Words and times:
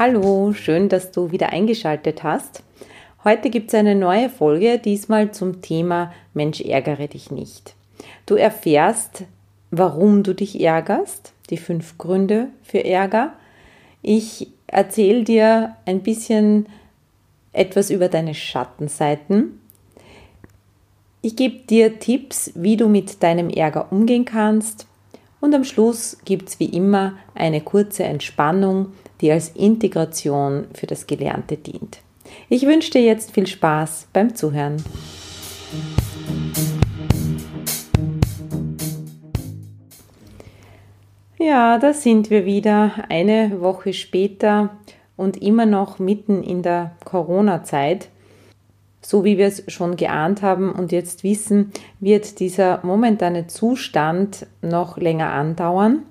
Hallo, 0.00 0.52
schön, 0.52 0.88
dass 0.88 1.10
du 1.10 1.32
wieder 1.32 1.48
eingeschaltet 1.48 2.22
hast. 2.22 2.62
Heute 3.24 3.50
gibt 3.50 3.70
es 3.70 3.74
eine 3.74 3.96
neue 3.96 4.30
Folge, 4.30 4.78
diesmal 4.78 5.32
zum 5.32 5.60
Thema 5.60 6.12
Mensch 6.34 6.60
ärgere 6.60 7.08
dich 7.08 7.32
nicht. 7.32 7.74
Du 8.24 8.36
erfährst, 8.36 9.24
warum 9.72 10.22
du 10.22 10.34
dich 10.36 10.60
ärgerst, 10.60 11.32
die 11.50 11.56
fünf 11.56 11.98
Gründe 11.98 12.46
für 12.62 12.84
Ärger. 12.84 13.32
Ich 14.00 14.46
erzähle 14.68 15.24
dir 15.24 15.74
ein 15.84 16.04
bisschen 16.04 16.66
etwas 17.52 17.90
über 17.90 18.06
deine 18.06 18.36
Schattenseiten. 18.36 19.60
Ich 21.22 21.34
gebe 21.34 21.66
dir 21.66 21.98
Tipps, 21.98 22.52
wie 22.54 22.76
du 22.76 22.86
mit 22.86 23.24
deinem 23.24 23.50
Ärger 23.50 23.90
umgehen 23.90 24.24
kannst. 24.24 24.86
Und 25.40 25.56
am 25.56 25.64
Schluss 25.64 26.18
gibt 26.24 26.50
es 26.50 26.60
wie 26.60 26.66
immer 26.66 27.14
eine 27.34 27.60
kurze 27.60 28.04
Entspannung, 28.04 28.92
die 29.20 29.32
als 29.32 29.50
Integration 29.50 30.66
für 30.74 30.86
das 30.86 31.06
Gelernte 31.06 31.56
dient. 31.56 32.00
Ich 32.48 32.66
wünsche 32.66 32.92
dir 32.92 33.02
jetzt 33.02 33.32
viel 33.32 33.46
Spaß 33.46 34.08
beim 34.12 34.34
Zuhören. 34.34 34.76
Ja, 41.38 41.78
da 41.78 41.92
sind 41.92 42.30
wir 42.30 42.44
wieder 42.44 43.04
eine 43.08 43.60
Woche 43.60 43.92
später 43.92 44.70
und 45.16 45.40
immer 45.40 45.66
noch 45.66 45.98
mitten 45.98 46.42
in 46.42 46.62
der 46.62 46.92
Corona-Zeit. 47.04 48.08
So 49.00 49.24
wie 49.24 49.38
wir 49.38 49.46
es 49.46 49.64
schon 49.68 49.96
geahnt 49.96 50.42
haben 50.42 50.72
und 50.72 50.92
jetzt 50.92 51.24
wissen, 51.24 51.72
wird 52.00 52.40
dieser 52.40 52.84
momentane 52.84 53.46
Zustand 53.46 54.46
noch 54.60 54.98
länger 54.98 55.32
andauern. 55.32 56.02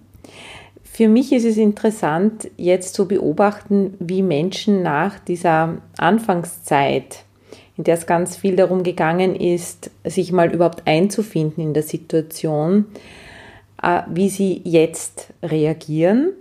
Für 0.97 1.09
mich 1.09 1.31
ist 1.31 1.45
es 1.45 1.57
interessant, 1.57 2.49
jetzt 2.57 2.95
zu 2.95 3.07
beobachten, 3.07 3.93
wie 3.99 4.23
Menschen 4.23 4.81
nach 4.81 5.19
dieser 5.19 5.77
Anfangszeit, 5.95 7.23
in 7.77 7.83
der 7.83 7.93
es 7.93 8.07
ganz 8.07 8.35
viel 8.35 8.55
darum 8.55 8.81
gegangen 8.81 9.35
ist, 9.35 9.91
sich 10.03 10.31
mal 10.31 10.51
überhaupt 10.51 10.87
einzufinden 10.87 11.63
in 11.63 11.75
der 11.75 11.83
Situation, 11.83 12.87
äh, 13.83 14.01
wie 14.07 14.27
sie 14.29 14.59
jetzt 14.63 15.35
reagieren 15.43 16.31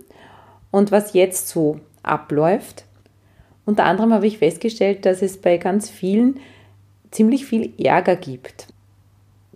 und 0.71 0.91
was 0.91 1.13
jetzt 1.13 1.49
so 1.49 1.79
abläuft. 2.01 2.85
Unter 3.63 3.85
anderem 3.85 4.11
habe 4.11 4.25
ich 4.25 4.39
festgestellt, 4.39 5.05
dass 5.05 5.21
es 5.21 5.37
bei 5.37 5.59
ganz 5.59 5.87
vielen 5.87 6.39
ziemlich 7.11 7.45
viel 7.45 7.73
Ärger 7.77 8.15
gibt 8.15 8.69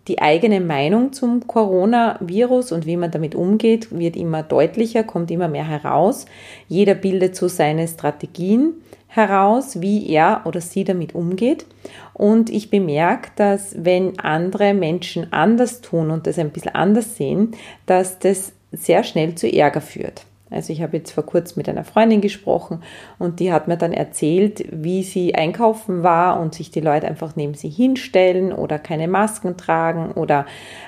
die 0.07 0.21
eigene 0.21 0.59
Meinung 0.61 1.13
zum 1.13 1.45
Coronavirus 1.45 2.71
und 2.71 2.85
wie 2.85 2.97
man 2.97 3.11
damit 3.11 3.35
umgeht, 3.35 3.88
wird 3.91 4.16
immer 4.16 4.44
deutlicher, 4.44 5.03
kommt 5.03 5.30
immer 5.30 5.47
mehr 5.47 5.67
heraus. 5.67 6.25
Jeder 6.67 6.95
bildet 6.95 7.35
so 7.35 7.47
seine 7.47 7.88
Strategien 7.88 8.73
heraus, 9.07 9.81
wie 9.81 10.09
er 10.09 10.41
oder 10.45 10.61
sie 10.61 10.83
damit 10.83 11.13
umgeht. 11.13 11.66
Und 12.13 12.49
ich 12.49 12.69
bemerke, 12.69 13.29
dass 13.35 13.75
wenn 13.78 14.17
andere 14.19 14.73
Menschen 14.73 15.31
anders 15.31 15.81
tun 15.81 16.09
und 16.11 16.28
das 16.28 16.40
ein 16.40 16.50
bisschen 16.50 16.73
anders 16.73 17.17
sehen, 17.17 17.51
dass 17.85 18.19
das 18.19 18.53
sehr 18.72 19.03
schnell 19.03 19.35
zu 19.35 19.51
Ärger 19.51 19.81
führt. 19.81 20.25
Also 20.51 20.73
ich 20.73 20.81
habe 20.81 20.97
jetzt 20.97 21.12
vor 21.12 21.25
kurzem 21.25 21.56
mit 21.57 21.69
einer 21.69 21.85
Freundin 21.85 22.19
gesprochen 22.19 22.84
und 23.17 23.39
die 23.39 23.53
hat 23.53 23.69
mir 23.69 23.78
dann 23.78 23.94
erzählt, 23.94 24.66
wie 24.69 25.01
sie 25.01 25.34
einkaufen 25.34 26.03
war 26.03 26.39
und 26.39 26.53
sich 26.53 26.72
die 26.72 26.81
Leute 26.81 27.07
einfach 27.07 27.38
neben 27.38 27.53
sie 27.53 27.69
hinstellen 27.69 28.51
oder 28.51 28.78
keine 28.78 29.07
Masken 29.07 29.56
tragen 29.56 30.11
oder 30.11 30.45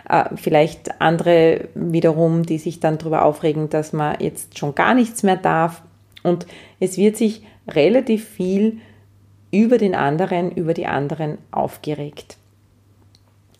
äh, 0.09 0.25
vielleicht 0.35 1.01
andere 1.01 1.69
wiederum, 1.75 2.43
die 2.43 2.57
sich 2.57 2.81
dann 2.81 2.97
darüber 2.97 3.23
aufregen, 3.23 3.69
dass 3.69 3.93
man 3.93 4.17
jetzt 4.19 4.59
schon 4.59 4.75
gar 4.75 4.93
nichts 4.93 5.23
mehr 5.23 5.37
darf. 5.37 5.81
Und 6.23 6.45
es 6.79 6.97
wird 6.97 7.15
sich 7.15 7.43
relativ 7.67 8.27
viel 8.27 8.79
über 9.51 9.77
den 9.77 9.95
anderen, 9.95 10.51
über 10.51 10.73
die 10.73 10.87
anderen 10.87 11.37
aufgeregt. 11.51 12.37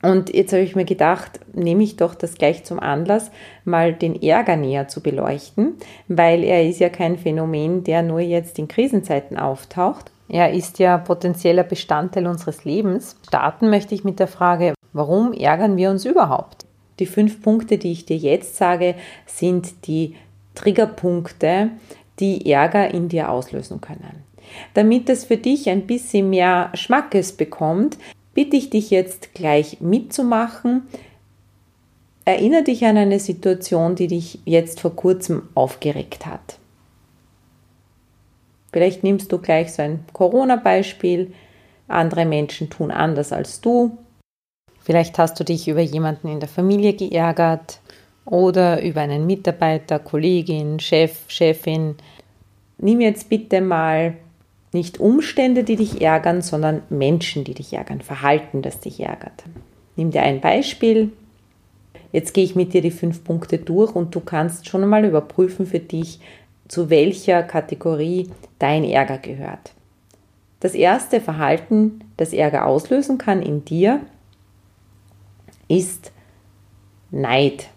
Und 0.04 0.34
jetzt 0.36 0.52
habe 0.52 0.64
ich 0.64 0.76
mir 0.76 0.84
gedacht, 0.84 1.40
nehme 1.54 1.82
ich 1.82 1.96
doch 1.96 2.14
das 2.14 2.36
gleich 2.36 2.66
zum 2.66 2.78
Anlass, 2.78 3.32
mal 3.64 3.94
den 3.94 4.22
Ärger 4.22 4.58
näher 4.58 4.90
zu 4.90 5.02
beleuchten, 5.02 5.76
weil 6.10 6.44
er 6.44 6.68
ist 6.68 6.82
ja 6.82 6.90
kein 6.90 7.18
Phänomen, 7.18 7.86
der 7.86 8.04
nur 8.04 8.20
jetzt 8.20 8.60
in 8.60 8.68
Krisenzeiten 8.68 9.38
auftaucht. 9.38 10.12
Er 10.28 10.52
ist 10.52 10.78
ja 10.80 10.98
potenzieller 10.98 11.64
Bestandteil 11.64 12.28
unseres 12.28 12.66
Lebens. 12.66 13.16
Starten 13.26 13.70
möchte 13.70 13.96
ich 13.96 14.04
mit 14.04 14.20
der 14.20 14.28
Frage, 14.28 14.74
warum 14.92 15.32
ärgern 15.32 15.78
wir 15.78 15.90
uns 15.90 16.04
überhaupt? 16.04 16.66
Die 17.00 17.06
fünf 17.06 17.42
Punkte, 17.42 17.78
die 17.78 17.94
ich 17.94 18.06
dir 18.06 18.18
jetzt 18.18 18.58
sage, 18.58 18.96
sind 19.26 19.88
die 19.88 20.16
Triggerpunkte, 20.54 21.70
die 22.20 22.52
Ärger 22.52 22.94
in 22.94 23.08
dir 23.08 23.30
auslösen 23.30 23.80
können. 23.80 24.24
Damit 24.74 25.10
es 25.10 25.24
für 25.24 25.38
dich 25.38 25.70
ein 25.70 25.88
bisschen 25.88 26.30
mehr 26.30 26.72
Schmackes 26.74 27.32
bekommt, 27.32 27.98
bitte 28.34 28.56
ich 28.56 28.70
dich 28.70 28.90
jetzt 28.90 29.34
gleich 29.34 29.80
mitzumachen. 29.82 30.84
Erinnere 32.26 32.64
dich 32.64 32.86
an 32.86 32.98
eine 32.98 33.20
Situation, 33.20 33.96
die 33.96 34.08
dich 34.08 34.40
jetzt 34.46 34.80
vor 34.80 34.96
kurzem 34.96 35.50
aufgeregt 35.56 36.26
hat. 36.26 36.58
Vielleicht 38.72 39.04
nimmst 39.04 39.32
du 39.32 39.38
gleich 39.38 39.74
so 39.74 39.82
ein 39.84 40.06
Corona-Beispiel. 40.14 41.34
Andere 41.88 42.26
Menschen 42.26 42.70
tun 42.70 42.92
anders 42.92 43.32
als 43.32 43.62
du. 43.62 43.98
Vielleicht 44.80 45.18
hast 45.18 45.40
du 45.40 45.44
dich 45.44 45.68
über 45.68 45.82
jemanden 45.82 46.28
in 46.28 46.40
der 46.40 46.50
Familie 46.50 46.94
geärgert 46.94 47.80
oder 48.26 48.82
über 48.82 49.02
einen 49.02 49.26
Mitarbeiter, 49.26 50.00
Kollegin, 50.00 50.80
Chef, 50.80 51.26
Chefin. 51.28 51.96
Nimm 52.78 53.00
jetzt 53.00 53.30
bitte 53.30 53.62
mal 53.62 54.16
nicht 54.74 55.00
Umstände, 55.00 55.64
die 55.64 55.76
dich 55.76 56.02
ärgern, 56.02 56.42
sondern 56.42 56.82
Menschen, 56.90 57.44
die 57.44 57.54
dich 57.54 57.74
ärgern, 57.74 58.02
Verhalten, 58.02 58.62
das 58.62 58.80
dich 58.80 59.00
ärgert. 59.00 59.44
Nimm 59.96 60.12
dir 60.12 60.24
ein 60.24 60.42
Beispiel. 60.42 61.12
Jetzt 62.12 62.34
gehe 62.34 62.44
ich 62.44 62.56
mit 62.56 62.74
dir 62.74 62.82
die 62.82 62.92
fünf 62.92 63.24
Punkte 63.24 63.58
durch 63.58 63.96
und 63.96 64.14
du 64.14 64.20
kannst 64.20 64.68
schon 64.68 64.84
einmal 64.84 65.06
überprüfen 65.06 65.66
für 65.66 65.80
dich, 65.80 66.20
zu 66.68 66.90
welcher 66.90 67.44
Kategorie 67.44 68.30
dein 68.60 68.84
Ärger 68.84 69.18
gehört. 69.18 69.74
Das 70.60 70.76
erste 70.76 71.20
Verhalten, 71.20 72.00
das 72.18 72.32
Ärger 72.32 72.66
auslösen 72.66 73.18
kann 73.18 73.42
in 73.42 73.66
dir, 73.66 74.00
ist 75.68 76.12
Neid. 77.12 77.70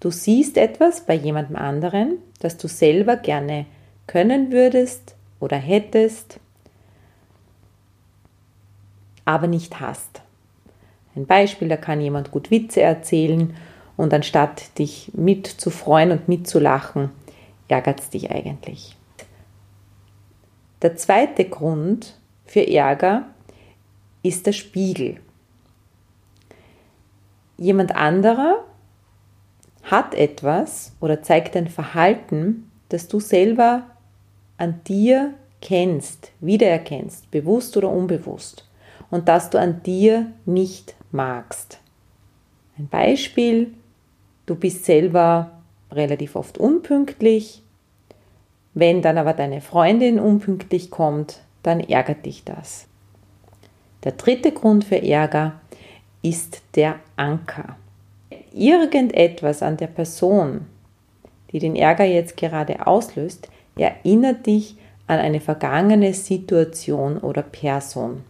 Du 0.00 0.10
siehst 0.10 0.56
etwas 0.56 1.02
bei 1.02 1.14
jemandem 1.14 1.56
anderen, 1.56 2.18
das 2.40 2.56
du 2.56 2.68
selber 2.68 3.16
gerne 3.16 3.66
können 4.06 4.52
würdest 4.52 5.16
oder 5.40 5.56
hättest, 5.56 6.40
aber 9.24 9.46
nicht 9.46 9.80
hast. 9.80 10.22
Ein 11.14 11.26
Beispiel, 11.26 11.68
da 11.68 11.76
kann 11.76 12.00
jemand 12.00 12.30
gut 12.30 12.50
Witze 12.50 12.82
erzählen 12.82 13.56
und 13.96 14.12
anstatt 14.12 14.78
dich 14.78 15.10
mitzufreuen 15.14 16.12
und 16.12 16.28
mitzulachen, 16.28 17.10
ärgert 17.68 18.00
es 18.00 18.10
dich 18.10 18.30
eigentlich. 18.30 18.96
Der 20.82 20.96
zweite 20.96 21.46
Grund 21.46 22.18
für 22.44 22.66
Ärger 22.68 23.24
ist 24.22 24.46
der 24.46 24.52
Spiegel. 24.52 25.20
Jemand 27.56 27.96
anderer 27.96 28.62
hat 29.82 30.14
etwas 30.14 30.92
oder 31.00 31.22
zeigt 31.22 31.56
ein 31.56 31.68
Verhalten, 31.68 32.70
das 32.90 33.08
du 33.08 33.20
selber 33.20 33.84
an 34.58 34.80
dir 34.86 35.34
kennst, 35.60 36.32
wiedererkennst, 36.40 37.30
bewusst 37.30 37.76
oder 37.76 37.90
unbewusst, 37.90 38.68
und 39.10 39.28
das 39.28 39.50
du 39.50 39.58
an 39.58 39.82
dir 39.82 40.32
nicht 40.44 40.94
magst. 41.12 41.78
Ein 42.78 42.88
Beispiel, 42.88 43.72
du 44.46 44.54
bist 44.54 44.84
selber 44.84 45.52
relativ 45.90 46.36
oft 46.36 46.58
unpünktlich, 46.58 47.62
wenn 48.74 49.00
dann 49.00 49.16
aber 49.16 49.32
deine 49.32 49.62
Freundin 49.62 50.20
unpünktlich 50.20 50.90
kommt, 50.90 51.40
dann 51.62 51.80
ärgert 51.80 52.26
dich 52.26 52.44
das. 52.44 52.86
Der 54.04 54.12
dritte 54.12 54.52
Grund 54.52 54.84
für 54.84 55.02
Ärger 55.02 55.60
ist 56.22 56.62
der 56.74 56.96
Anker. 57.16 57.76
Irgendetwas 58.52 59.62
an 59.62 59.78
der 59.78 59.86
Person, 59.86 60.66
die 61.50 61.58
den 61.58 61.74
Ärger 61.74 62.04
jetzt 62.04 62.36
gerade 62.36 62.86
auslöst, 62.86 63.48
erinnert 63.76 64.46
dich 64.46 64.76
an 65.06 65.18
eine 65.18 65.40
vergangene 65.40 66.14
Situation 66.14 67.18
oder 67.18 67.42
Person. 67.42 68.24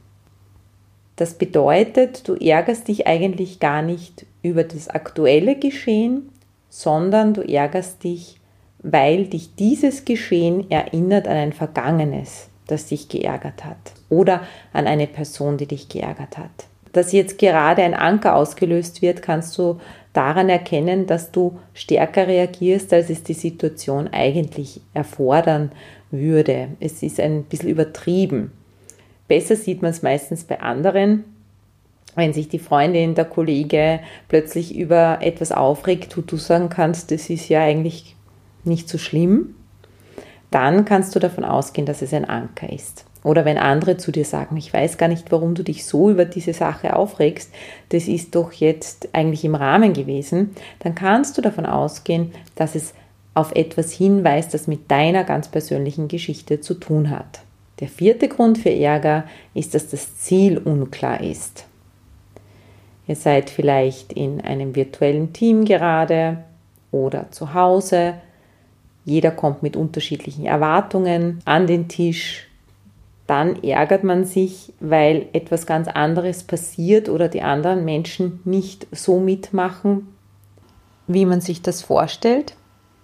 Das 1.16 1.34
bedeutet, 1.34 2.28
du 2.28 2.34
ärgerst 2.34 2.88
dich 2.88 3.06
eigentlich 3.06 3.58
gar 3.58 3.80
nicht 3.80 4.26
über 4.42 4.64
das 4.64 4.88
aktuelle 4.88 5.58
Geschehen, 5.58 6.28
sondern 6.68 7.32
du 7.32 7.40
ärgerst 7.40 8.04
dich, 8.04 8.38
weil 8.80 9.24
dich 9.24 9.54
dieses 9.54 10.04
Geschehen 10.04 10.70
erinnert 10.70 11.26
an 11.26 11.36
ein 11.36 11.52
vergangenes, 11.54 12.48
das 12.66 12.86
dich 12.86 13.08
geärgert 13.08 13.64
hat 13.64 13.76
oder 14.10 14.42
an 14.74 14.86
eine 14.86 15.06
Person, 15.06 15.56
die 15.56 15.66
dich 15.66 15.88
geärgert 15.88 16.36
hat. 16.36 16.66
Dass 16.92 17.12
jetzt 17.12 17.38
gerade 17.38 17.82
ein 17.82 17.94
Anker 17.94 18.36
ausgelöst 18.36 19.00
wird, 19.00 19.22
kannst 19.22 19.56
du 19.56 19.80
daran 20.16 20.48
erkennen, 20.48 21.06
dass 21.06 21.30
du 21.30 21.58
stärker 21.74 22.26
reagierst, 22.26 22.92
als 22.92 23.10
es 23.10 23.22
die 23.22 23.34
Situation 23.34 24.08
eigentlich 24.08 24.80
erfordern 24.94 25.72
würde. 26.10 26.68
Es 26.80 27.02
ist 27.02 27.20
ein 27.20 27.44
bisschen 27.44 27.68
übertrieben. 27.68 28.52
Besser 29.28 29.56
sieht 29.56 29.82
man 29.82 29.90
es 29.90 30.02
meistens 30.02 30.44
bei 30.44 30.60
anderen, 30.60 31.24
wenn 32.14 32.32
sich 32.32 32.48
die 32.48 32.58
Freundin, 32.58 33.14
der 33.14 33.26
Kollege 33.26 34.00
plötzlich 34.28 34.74
über 34.74 35.18
etwas 35.20 35.52
aufregt, 35.52 36.16
wo 36.16 36.22
du 36.22 36.36
sagen 36.36 36.70
kannst, 36.70 37.10
das 37.10 37.28
ist 37.28 37.48
ja 37.48 37.60
eigentlich 37.60 38.16
nicht 38.64 38.88
so 38.88 38.98
schlimm, 38.98 39.54
dann 40.50 40.84
kannst 40.84 41.14
du 41.14 41.18
davon 41.18 41.44
ausgehen, 41.44 41.86
dass 41.86 42.02
es 42.02 42.14
ein 42.14 42.24
Anker 42.24 42.72
ist. 42.72 43.04
Oder 43.26 43.44
wenn 43.44 43.58
andere 43.58 43.96
zu 43.96 44.12
dir 44.12 44.24
sagen, 44.24 44.56
ich 44.56 44.72
weiß 44.72 44.98
gar 44.98 45.08
nicht, 45.08 45.32
warum 45.32 45.56
du 45.56 45.64
dich 45.64 45.84
so 45.84 46.10
über 46.10 46.24
diese 46.24 46.52
Sache 46.52 46.94
aufregst, 46.94 47.52
das 47.88 48.06
ist 48.06 48.36
doch 48.36 48.52
jetzt 48.52 49.08
eigentlich 49.14 49.44
im 49.44 49.56
Rahmen 49.56 49.94
gewesen, 49.94 50.54
dann 50.78 50.94
kannst 50.94 51.36
du 51.36 51.42
davon 51.42 51.66
ausgehen, 51.66 52.30
dass 52.54 52.76
es 52.76 52.94
auf 53.34 53.50
etwas 53.56 53.90
hinweist, 53.90 54.54
das 54.54 54.68
mit 54.68 54.92
deiner 54.92 55.24
ganz 55.24 55.48
persönlichen 55.48 56.06
Geschichte 56.06 56.60
zu 56.60 56.74
tun 56.74 57.10
hat. 57.10 57.40
Der 57.80 57.88
vierte 57.88 58.28
Grund 58.28 58.58
für 58.58 58.72
Ärger 58.72 59.24
ist, 59.54 59.74
dass 59.74 59.88
das 59.88 60.18
Ziel 60.18 60.58
unklar 60.58 61.20
ist. 61.20 61.66
Ihr 63.08 63.16
seid 63.16 63.50
vielleicht 63.50 64.12
in 64.12 64.40
einem 64.40 64.76
virtuellen 64.76 65.32
Team 65.32 65.64
gerade 65.64 66.44
oder 66.92 67.32
zu 67.32 67.54
Hause. 67.54 68.14
Jeder 69.04 69.32
kommt 69.32 69.64
mit 69.64 69.76
unterschiedlichen 69.76 70.46
Erwartungen 70.46 71.40
an 71.44 71.66
den 71.66 71.88
Tisch. 71.88 72.46
Dann 73.26 73.62
ärgert 73.62 74.04
man 74.04 74.24
sich, 74.24 74.72
weil 74.78 75.26
etwas 75.32 75.66
ganz 75.66 75.88
anderes 75.88 76.44
passiert 76.44 77.08
oder 77.08 77.28
die 77.28 77.42
anderen 77.42 77.84
Menschen 77.84 78.40
nicht 78.44 78.86
so 78.92 79.18
mitmachen, 79.18 80.14
wie 81.06 81.26
man 81.26 81.40
sich 81.40 81.62
das 81.62 81.82
vorstellt. 81.82 82.54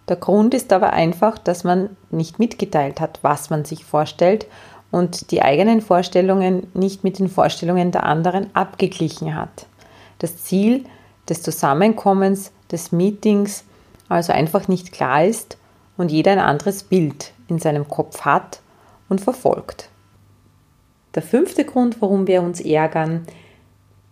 Der 0.09 0.17
Grund 0.17 0.55
ist 0.55 0.73
aber 0.73 0.93
einfach, 0.93 1.39
dass 1.39 1.65
man 1.65 1.91
nicht 2.11 2.39
mitgeteilt 2.39 3.01
hat, 3.01 3.19
was 3.23 3.51
man 3.51 3.65
sich 3.65 3.85
vorstellt 3.85 4.47
und 4.91 5.31
die 5.31 5.43
eigenen 5.43 5.81
Vorstellungen 5.81 6.67
nicht 6.75 7.03
mit 7.03 7.19
den 7.19 7.29
Vorstellungen 7.29 7.91
der 7.91 8.05
anderen 8.05 8.55
abgeglichen 8.55 9.35
hat 9.35 9.67
das 10.23 10.39
Ziel 10.39 10.85
des 11.29 11.43
Zusammenkommens, 11.43 12.53
des 12.71 12.93
Meetings 12.93 13.65
also 14.09 14.33
einfach 14.33 14.69
nicht 14.69 14.93
klar 14.93 15.25
ist 15.25 15.59
und 15.97 16.11
jeder 16.11 16.33
ein 16.33 16.39
anderes 16.39 16.85
Bild 16.85 17.33
in 17.49 17.59
seinem 17.59 17.89
Kopf 17.89 18.23
hat 18.23 18.61
und 19.09 19.21
verfolgt. 19.21 19.89
Der 21.15 21.23
fünfte 21.23 21.65
Grund, 21.65 22.01
warum 22.01 22.27
wir 22.27 22.43
uns 22.43 22.61
ärgern, 22.61 23.27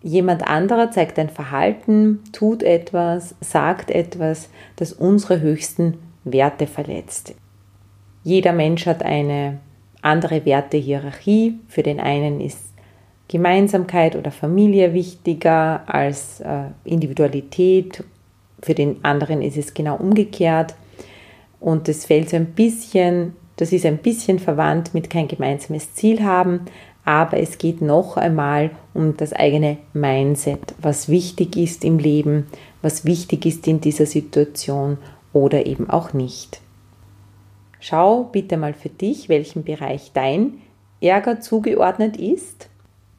jemand 0.03 0.47
anderer 0.47 0.91
zeigt 0.91 1.19
ein 1.19 1.31
Verhalten, 1.31 2.21
tut 2.33 2.63
etwas, 2.63 3.35
sagt 3.41 3.91
etwas, 3.91 4.51
das 4.77 4.93
unsere 4.93 5.41
höchsten 5.41 5.99
Werte 6.25 6.67
verletzt. 6.67 7.35
Jeder 8.23 8.53
Mensch 8.53 8.87
hat 8.87 9.03
eine 9.03 9.61
andere 10.03 10.45
Wertehierarchie. 10.45 11.59
Für 11.69 11.83
den 11.83 12.01
einen 12.01 12.41
ist 12.41 12.59
Gemeinsamkeit 13.29 14.17
oder 14.17 14.31
Familie 14.31 14.93
wichtiger 14.93 15.83
als 15.87 16.41
äh, 16.41 16.65
Individualität. 16.85 18.05
Für 18.63 18.75
den 18.75 19.05
anderen 19.05 19.41
ist 19.41 19.57
es 19.57 19.73
genau 19.73 19.97
umgekehrt. 19.97 20.75
Und 21.61 21.89
das 21.89 22.07
fällt 22.07 22.31
so 22.31 22.37
ein 22.37 22.47
bisschen, 22.47 23.35
das 23.57 23.73
ist 23.73 23.87
ein 23.87 23.99
bisschen 23.99 24.39
verwandt 24.39 24.95
mit 24.95 25.11
kein 25.11 25.29
gemeinsames 25.29 25.95
Ziel 25.95 26.23
haben, 26.23 26.63
aber 27.11 27.39
es 27.39 27.59
geht 27.59 27.81
noch 27.81 28.17
einmal 28.17 28.71
um 28.95 29.17
das 29.17 29.33
eigene 29.33 29.79
Mindset, 29.93 30.75
was 30.81 31.09
wichtig 31.09 31.57
ist 31.57 31.85
im 31.85 31.99
Leben, 31.99 32.47
was 32.83 33.05
wichtig 33.05 33.47
ist 33.47 33.67
in 33.67 33.81
dieser 33.81 34.07
Situation 34.07 34.99
oder 35.33 35.67
eben 35.67 35.91
auch 35.91 36.13
nicht. 36.13 36.61
Schau 37.81 38.25
bitte 38.25 38.57
mal 38.57 38.75
für 38.75 38.91
dich, 38.91 39.29
welchem 39.29 39.65
Bereich 39.65 40.13
dein 40.15 40.59
Ärger 41.01 41.41
zugeordnet 41.41 42.17
ist 42.17 42.71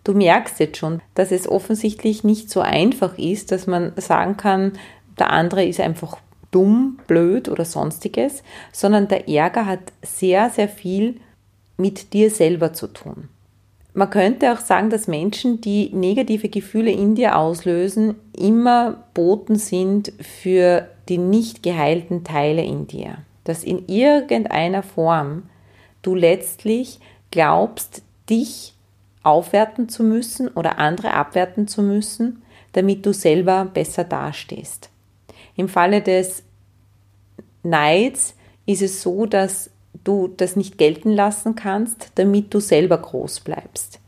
Du 0.04 0.14
merkst 0.14 0.60
jetzt 0.60 0.78
schon, 0.78 1.02
dass 1.14 1.32
es 1.32 1.48
offensichtlich 1.48 2.24
nicht 2.24 2.50
so 2.50 2.62
einfach 2.62 3.18
ist, 3.18 3.52
dass 3.52 3.68
man 3.68 3.94
sagen 3.98 4.36
kann, 4.36 4.74
der 5.20 5.30
andere 5.30 5.64
ist 5.66 5.80
einfach 5.80 6.18
dumm, 6.50 7.00
blöd 7.08 7.50
oder 7.50 7.66
sonstiges, 7.66 8.44
sondern 8.72 9.08
der 9.08 9.30
Ärger 9.30 9.68
hat 9.68 9.94
sehr, 10.02 10.50
sehr 10.50 10.68
viel 10.68 11.20
mit 11.78 12.14
dir 12.14 12.32
selber 12.32 12.74
zu 12.74 12.88
tun. 12.88 13.30
Man 13.94 14.10
könnte 14.10 14.54
auch 14.54 14.60
sagen, 14.60 14.90
dass 14.90 15.08
Menschen, 15.08 15.60
die 15.60 15.90
negative 15.94 16.48
Gefühle 16.48 16.92
in 16.92 17.16
dir 17.16 17.38
auslösen, 17.38 18.16
immer 18.38 19.04
Boten 19.14 19.58
sind 19.58 20.14
für 20.22 20.88
die 21.10 21.18
nicht 21.18 21.62
geheilten 21.62 22.24
Teile 22.24 22.64
in 22.64 22.88
dir. 22.88 23.18
Dass 23.44 23.64
in 23.64 23.88
irgendeiner 23.88 24.82
Form 24.82 25.44
du 26.04 26.16
letztlich 26.16 27.00
glaubst, 27.32 28.02
dich 28.30 28.76
aufwerten 29.24 29.90
zu 29.90 30.04
müssen 30.04 30.48
oder 30.48 30.80
andere 30.80 31.14
abwerten 31.14 31.68
zu 31.68 31.82
müssen, 31.82 32.42
damit 32.72 33.06
du 33.06 33.14
selber 33.14 33.66
besser 33.66 34.06
dastehst. 34.06 34.90
Im 35.56 35.68
Falle 35.68 36.02
des 36.02 36.44
Neids 37.64 38.36
ist 38.66 38.82
es 38.82 39.02
so, 39.02 39.26
dass 39.26 39.71
du 40.04 40.28
das 40.28 40.56
nicht 40.56 40.78
gelten 40.78 41.12
lassen 41.12 41.56
kannst, 41.56 42.12
damit 42.16 42.54
du 42.54 42.60
selber 42.60 42.98
groß 42.98 43.42
bleibst. 43.42 44.00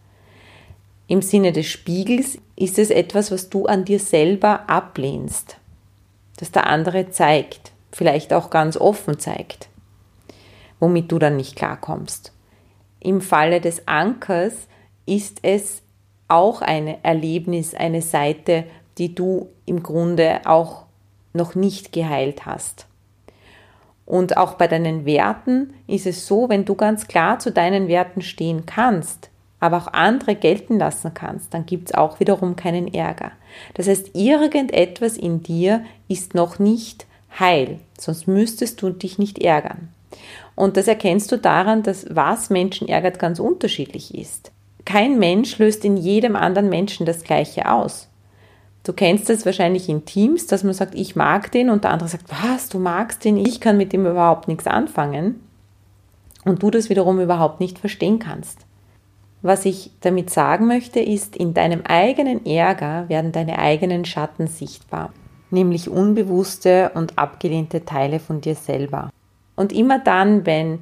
Im 1.08 1.22
Sinne 1.22 1.52
des 1.52 1.68
Spiegels 1.68 2.38
ist 2.56 2.80
es 2.80 2.90
etwas, 2.90 3.32
was 3.32 3.50
du 3.50 3.66
an 3.66 3.86
dir 3.86 4.00
selber 4.00 4.70
ablehnst, 4.70 5.58
das 6.38 6.52
der 6.52 6.68
andere 6.68 7.10
zeigt, 7.10 7.72
vielleicht 7.92 8.34
auch 8.34 8.50
ganz 8.50 8.78
offen 8.78 9.20
zeigt, 9.20 9.70
womit 10.80 11.12
du 11.12 11.20
dann 11.20 11.38
nicht 11.38 11.56
klarkommst. 11.56 12.32
Im 13.00 13.22
Falle 13.22 13.60
des 13.60 13.88
Ankers 13.88 14.54
ist 15.06 15.40
es 15.42 15.82
auch 16.30 16.62
ein 16.62 17.04
Erlebnis, 17.04 17.76
eine 17.76 18.02
Seite, 18.02 18.64
die 18.98 19.14
du 19.14 19.50
im 19.66 19.84
Grunde 19.84 20.42
auch 20.46 20.86
noch 21.34 21.56
nicht 21.56 21.92
geheilt 21.92 22.46
hast. 22.46 22.88
Und 24.06 24.38
auch 24.38 24.56
bei 24.56 24.68
deinen 24.68 25.06
Werten 25.06 25.74
ist 25.88 26.06
es 26.06 26.28
so, 26.28 26.50
wenn 26.50 26.66
du 26.66 26.76
ganz 26.76 27.08
klar 27.08 27.40
zu 27.40 27.52
deinen 27.52 27.88
Werten 27.88 28.22
stehen 28.22 28.66
kannst, 28.66 29.30
aber 29.60 29.78
auch 29.78 29.88
andere 29.88 30.36
gelten 30.36 30.78
lassen 30.78 31.14
kannst, 31.14 31.54
dann 31.54 31.66
gibt 31.66 31.90
es 31.90 31.96
auch 31.96 32.20
wiederum 32.20 32.56
keinen 32.56 32.94
Ärger. 32.94 33.32
Das 33.76 33.88
heißt, 33.88 34.12
irgendetwas 34.14 35.18
in 35.18 35.42
dir 35.42 35.86
ist 36.10 36.36
noch 36.36 36.60
nicht 36.60 37.06
heil, 37.40 37.80
sonst 37.98 38.28
müsstest 38.28 38.82
du 38.82 38.90
dich 38.90 39.18
nicht 39.18 39.40
ärgern. 39.40 39.90
Und 40.56 40.76
das 40.78 40.88
erkennst 40.88 41.32
du 41.32 41.38
daran, 41.38 41.82
dass 41.82 42.06
was 42.10 42.50
Menschen 42.50 42.90
ärgert 42.90 43.20
ganz 43.20 43.40
unterschiedlich 43.40 44.14
ist 44.14 44.52
kein 44.86 45.20
Mensch 45.20 45.58
löst 45.60 45.86
in 45.86 45.98
jedem 45.98 46.36
anderen 46.36 46.70
Menschen 46.70 47.06
das 47.06 47.24
Gleiche 47.24 47.72
aus. 47.72 48.10
Du 48.84 48.92
kennst 48.92 49.30
das 49.30 49.46
wahrscheinlich 49.46 49.88
in 49.88 50.04
Teams, 50.04 50.46
dass 50.46 50.64
man 50.64 50.74
sagt, 50.74 50.94
ich 50.94 51.16
mag 51.16 51.52
den 51.52 51.70
und 51.70 51.86
der 51.86 51.92
andere 51.92 52.10
sagt, 52.10 52.26
was, 52.30 52.68
du 52.68 52.80
magst 52.80 53.24
den, 53.24 53.38
ich 53.38 53.62
kann 53.62 53.78
mit 53.78 53.94
dem 53.94 54.06
überhaupt 54.06 54.50
nichts 54.50 54.68
anfangen 54.68 55.40
und 56.44 56.62
du 56.62 56.70
das 56.70 56.90
wiederum 56.90 57.22
überhaupt 57.22 57.62
nicht 57.62 57.80
verstehen 57.80 58.20
kannst. 58.20 58.66
Was 59.42 59.66
ich 59.66 59.92
damit 60.02 60.30
sagen 60.30 60.68
möchte, 60.68 61.00
ist, 61.00 61.36
in 61.36 61.54
deinem 61.54 61.82
eigenen 61.86 62.46
Ärger 62.46 63.08
werden 63.08 63.32
deine 63.32 63.60
eigenen 63.60 64.04
Schatten 64.04 64.48
sichtbar, 64.48 65.14
nämlich 65.50 65.90
unbewusste 65.90 66.92
und 66.94 67.18
abgelehnte 67.18 67.86
Teile 67.86 68.20
von 68.20 68.42
dir 68.42 68.56
selber. 68.56 69.10
Und 69.56 69.72
immer 69.72 70.00
dann, 70.00 70.46
wenn, 70.46 70.80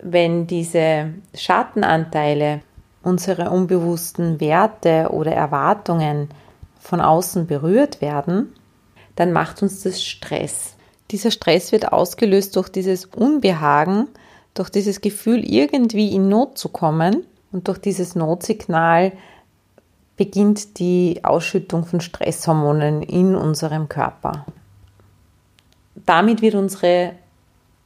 wenn 0.00 0.46
diese 0.46 1.14
Schattenanteile 1.34 2.62
unsere 3.02 3.50
unbewussten 3.50 4.40
Werte 4.40 5.08
oder 5.10 5.32
Erwartungen 5.32 6.28
von 6.82 7.00
außen 7.00 7.46
berührt 7.46 8.00
werden, 8.00 8.52
dann 9.16 9.32
macht 9.32 9.62
uns 9.62 9.82
das 9.82 10.02
Stress. 10.02 10.74
Dieser 11.10 11.30
Stress 11.30 11.72
wird 11.72 11.92
ausgelöst 11.92 12.56
durch 12.56 12.68
dieses 12.68 13.04
Unbehagen, 13.06 14.08
durch 14.54 14.68
dieses 14.68 15.00
Gefühl, 15.00 15.44
irgendwie 15.44 16.14
in 16.14 16.28
Not 16.28 16.58
zu 16.58 16.68
kommen 16.68 17.24
und 17.52 17.68
durch 17.68 17.78
dieses 17.78 18.14
Notsignal 18.14 19.12
beginnt 20.16 20.78
die 20.78 21.20
Ausschüttung 21.22 21.84
von 21.84 22.00
Stresshormonen 22.00 23.02
in 23.02 23.34
unserem 23.34 23.88
Körper. 23.88 24.44
Damit 25.94 26.42
wird 26.42 26.54
unsere 26.54 27.12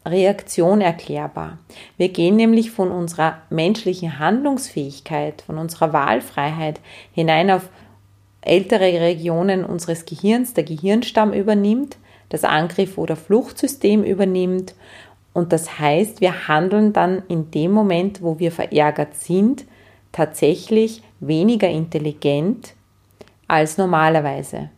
Reaktion 0.06 0.80
erklärbar. 0.80 1.58
Wir 1.96 2.08
gehen 2.08 2.36
nämlich 2.36 2.70
von 2.70 2.90
unserer 2.90 3.38
menschlichen 3.50 4.18
Handlungsfähigkeit, 4.18 5.42
von 5.42 5.58
unserer 5.58 5.92
Wahlfreiheit 5.92 6.80
hinein 7.12 7.50
auf 7.50 7.68
ältere 8.46 9.00
Regionen 9.00 9.64
unseres 9.64 10.04
Gehirns, 10.04 10.54
der 10.54 10.64
Gehirnstamm 10.64 11.32
übernimmt, 11.32 11.96
das 12.28 12.44
Angriff- 12.44 12.98
oder 12.98 13.16
Fluchtsystem 13.16 14.02
übernimmt. 14.02 14.74
Und 15.32 15.52
das 15.52 15.78
heißt, 15.78 16.20
wir 16.20 16.48
handeln 16.48 16.92
dann 16.92 17.22
in 17.28 17.50
dem 17.50 17.72
Moment, 17.72 18.22
wo 18.22 18.38
wir 18.38 18.50
verärgert 18.52 19.14
sind, 19.14 19.64
tatsächlich 20.12 21.02
weniger 21.20 21.68
intelligent 21.68 22.74
als 23.48 23.78
normalerweise. 23.78 24.70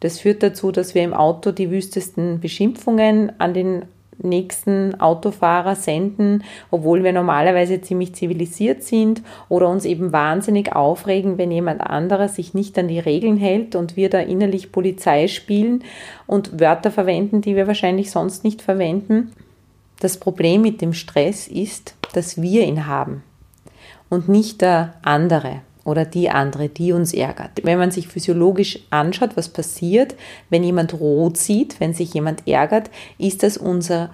Das 0.00 0.20
führt 0.20 0.42
dazu, 0.42 0.70
dass 0.70 0.94
wir 0.94 1.02
im 1.02 1.14
Auto 1.14 1.50
die 1.50 1.70
wüstesten 1.70 2.40
Beschimpfungen 2.40 3.32
an 3.40 3.54
den 3.54 3.86
nächsten 4.18 5.00
Autofahrer 5.00 5.74
senden, 5.74 6.44
obwohl 6.70 7.04
wir 7.04 7.12
normalerweise 7.12 7.80
ziemlich 7.80 8.14
zivilisiert 8.14 8.82
sind 8.82 9.22
oder 9.48 9.68
uns 9.68 9.84
eben 9.84 10.12
wahnsinnig 10.12 10.74
aufregen, 10.74 11.38
wenn 11.38 11.50
jemand 11.50 11.80
anderer 11.80 12.28
sich 12.28 12.54
nicht 12.54 12.78
an 12.78 12.88
die 12.88 12.98
Regeln 12.98 13.36
hält 13.36 13.74
und 13.74 13.96
wir 13.96 14.10
da 14.10 14.20
innerlich 14.20 14.72
Polizei 14.72 15.28
spielen 15.28 15.84
und 16.26 16.60
Wörter 16.60 16.90
verwenden, 16.90 17.40
die 17.40 17.56
wir 17.56 17.66
wahrscheinlich 17.66 18.10
sonst 18.10 18.44
nicht 18.44 18.62
verwenden. 18.62 19.32
Das 20.00 20.16
Problem 20.16 20.62
mit 20.62 20.80
dem 20.80 20.92
Stress 20.92 21.48
ist, 21.48 21.94
dass 22.12 22.40
wir 22.40 22.64
ihn 22.64 22.86
haben 22.86 23.22
und 24.08 24.28
nicht 24.28 24.60
der 24.62 24.94
andere 25.02 25.60
oder 25.88 26.04
die 26.04 26.28
andere, 26.28 26.68
die 26.68 26.92
uns 26.92 27.14
ärgert. 27.14 27.50
Wenn 27.62 27.78
man 27.78 27.90
sich 27.90 28.08
physiologisch 28.08 28.78
anschaut, 28.90 29.36
was 29.36 29.48
passiert, 29.48 30.14
wenn 30.50 30.62
jemand 30.62 30.92
rot 31.00 31.38
sieht, 31.38 31.80
wenn 31.80 31.94
sich 31.94 32.12
jemand 32.12 32.46
ärgert, 32.46 32.90
ist, 33.16 33.42
dass 33.42 33.56
unser 33.56 34.10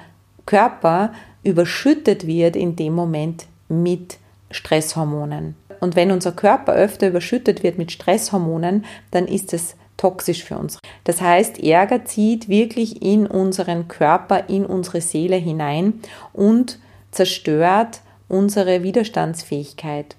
Körper 0.47 1.13
überschüttet 1.43 2.29
wird 2.29 2.55
in 2.55 2.77
dem 2.77 2.93
Moment 2.93 3.47
mit 3.69 4.19
Stresshormonen. 4.53 5.57
Und 5.81 5.97
wenn 5.97 6.13
unser 6.13 6.31
Körper 6.31 6.75
öfter 6.75 7.09
überschüttet 7.09 7.65
wird 7.65 7.77
mit 7.77 7.91
Stresshormonen, 7.91 8.85
dann 9.11 9.27
ist 9.27 9.53
es 9.53 9.75
toxisch 9.97 10.45
für 10.45 10.57
uns. 10.57 10.79
Das 11.03 11.21
heißt, 11.21 11.59
Ärger 11.59 12.05
zieht 12.05 12.49
wirklich 12.49 13.03
in 13.03 13.27
unseren 13.27 13.89
Körper, 13.89 14.49
in 14.49 14.65
unsere 14.65 15.01
Seele 15.01 15.37
hinein 15.37 15.95
und 16.33 16.79
zerstört 17.11 18.01
unsere 18.29 18.85
Widerstandsfähigkeit. 18.85 20.15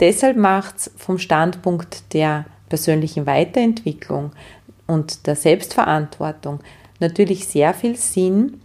Deshalb 0.00 0.36
macht 0.36 0.76
es 0.78 0.90
vom 0.96 1.18
Standpunkt 1.18 2.12
der 2.14 2.46
persönlichen 2.68 3.26
Weiterentwicklung 3.26 4.32
und 4.86 5.26
der 5.26 5.36
Selbstverantwortung 5.36 6.60
natürlich 7.00 7.46
sehr 7.46 7.74
viel 7.74 7.96
Sinn, 7.96 8.60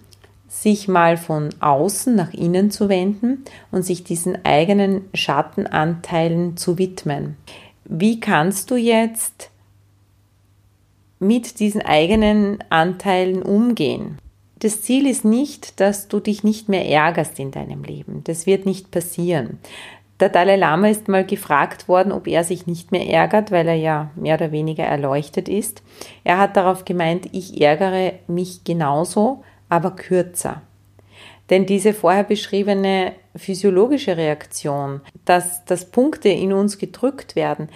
sich 0.48 0.88
mal 0.88 1.16
von 1.16 1.50
außen 1.62 2.14
nach 2.14 2.34
innen 2.34 2.72
zu 2.72 2.90
wenden 2.90 3.46
und 3.72 3.84
sich 3.84 4.04
diesen 4.04 4.44
eigenen 4.44 5.10
Schattenanteilen 5.14 6.58
zu 6.58 6.78
widmen. 6.78 7.38
Wie 7.86 8.20
kannst 8.20 8.70
du 8.70 8.76
jetzt 8.76 9.50
mit 11.20 11.60
diesen 11.60 11.82
eigenen 11.82 12.62
Anteilen 12.70 13.44
umgehen? 13.44 14.18
Das 14.60 14.82
Ziel 14.82 15.08
ist 15.08 15.26
nicht, 15.26 15.80
dass 15.80 16.08
du 16.08 16.20
dich 16.20 16.44
nicht 16.44 16.70
mehr 16.70 16.88
ärgerst 16.88 17.40
in 17.40 17.52
deinem 17.52 17.84
Leben. 17.84 18.24
Das 18.26 18.46
wird 18.46 18.66
nicht 18.66 18.92
passieren. 18.92 19.58
Der 20.22 20.30
Dalai 20.30 20.56
Lama 20.56 20.88
ist 20.88 21.08
mal 21.08 21.26
gefragt 21.26 21.88
worden, 21.88 22.12
ob 22.12 22.28
er 22.28 22.44
sich 22.44 22.68
nicht 22.68 22.92
mehr 22.92 23.10
ärgert, 23.10 23.50
weil 23.50 23.68
er 23.68 23.76
ja 23.76 24.12
mehr 24.16 24.36
oder 24.36 24.52
weniger 24.52 24.84
erleuchtet 24.84 25.50
ist. 25.50 25.82
Er 26.24 26.38
hat 26.38 26.56
darauf 26.56 26.86
gemeint, 26.86 27.28
ich 27.32 27.60
ärgere 27.60 28.14
mich 28.28 28.64
genauso, 28.64 29.44
aber 29.68 29.92
kürzer. 29.92 30.62
Denn 31.50 31.66
diese 31.66 31.96
vorher 31.96 32.24
beschriebene 32.24 33.14
physiologische 33.36 34.16
Reaktion, 34.16 35.02
dass, 35.26 35.66
dass 35.66 35.90
Punkte 35.90 36.30
in 36.30 36.54
uns 36.54 36.78
gedrückt 36.78 37.36
werden, 37.36 37.70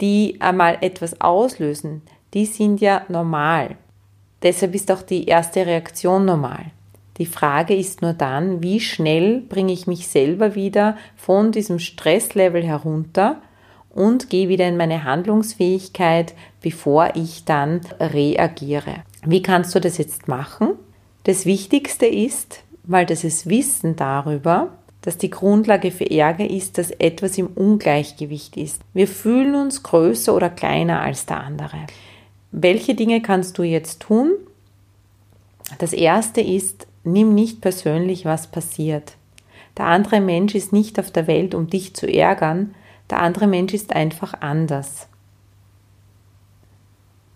die 0.00 0.38
einmal 0.40 0.78
etwas 0.80 1.20
auslösen, 1.20 2.00
die 2.32 2.46
sind 2.46 2.80
ja 2.80 3.02
normal. 3.08 3.76
Deshalb 4.42 4.74
ist 4.74 4.90
auch 4.90 5.02
die 5.02 5.26
erste 5.26 5.66
Reaktion 5.66 6.24
normal. 6.24 6.72
Die 7.20 7.26
Frage 7.26 7.76
ist 7.76 8.00
nur 8.00 8.14
dann, 8.14 8.62
wie 8.62 8.80
schnell 8.80 9.42
bringe 9.42 9.74
ich 9.74 9.86
mich 9.86 10.08
selber 10.08 10.54
wieder 10.54 10.96
von 11.16 11.52
diesem 11.52 11.78
Stresslevel 11.78 12.64
herunter 12.64 13.42
und 13.90 14.30
gehe 14.30 14.48
wieder 14.48 14.66
in 14.66 14.78
meine 14.78 15.04
Handlungsfähigkeit, 15.04 16.32
bevor 16.62 17.10
ich 17.16 17.44
dann 17.44 17.82
reagiere. 18.00 19.04
Wie 19.22 19.42
kannst 19.42 19.74
du 19.74 19.82
das 19.82 19.98
jetzt 19.98 20.28
machen? 20.28 20.70
Das 21.24 21.44
Wichtigste 21.44 22.06
ist, 22.06 22.62
weil 22.84 23.04
das 23.04 23.22
ist 23.22 23.50
Wissen 23.50 23.96
darüber, 23.96 24.78
dass 25.02 25.18
die 25.18 25.28
Grundlage 25.28 25.90
für 25.90 26.10
Ärger 26.10 26.48
ist, 26.48 26.78
dass 26.78 26.90
etwas 26.90 27.36
im 27.36 27.48
Ungleichgewicht 27.48 28.56
ist. 28.56 28.80
Wir 28.94 29.06
fühlen 29.06 29.56
uns 29.56 29.82
größer 29.82 30.34
oder 30.34 30.48
kleiner 30.48 31.02
als 31.02 31.26
der 31.26 31.40
andere. 31.44 31.80
Welche 32.50 32.94
Dinge 32.94 33.20
kannst 33.20 33.58
du 33.58 33.62
jetzt 33.62 34.00
tun? 34.00 34.32
Das 35.78 35.92
erste 35.92 36.40
ist, 36.40 36.86
Nimm 37.04 37.34
nicht 37.34 37.60
persönlich, 37.60 38.24
was 38.24 38.46
passiert. 38.46 39.14
Der 39.78 39.86
andere 39.86 40.20
Mensch 40.20 40.54
ist 40.54 40.72
nicht 40.72 40.98
auf 40.98 41.10
der 41.10 41.26
Welt, 41.26 41.54
um 41.54 41.68
dich 41.68 41.94
zu 41.94 42.06
ärgern, 42.06 42.74
der 43.08 43.20
andere 43.20 43.46
Mensch 43.46 43.74
ist 43.74 43.94
einfach 43.94 44.34
anders. 44.40 45.08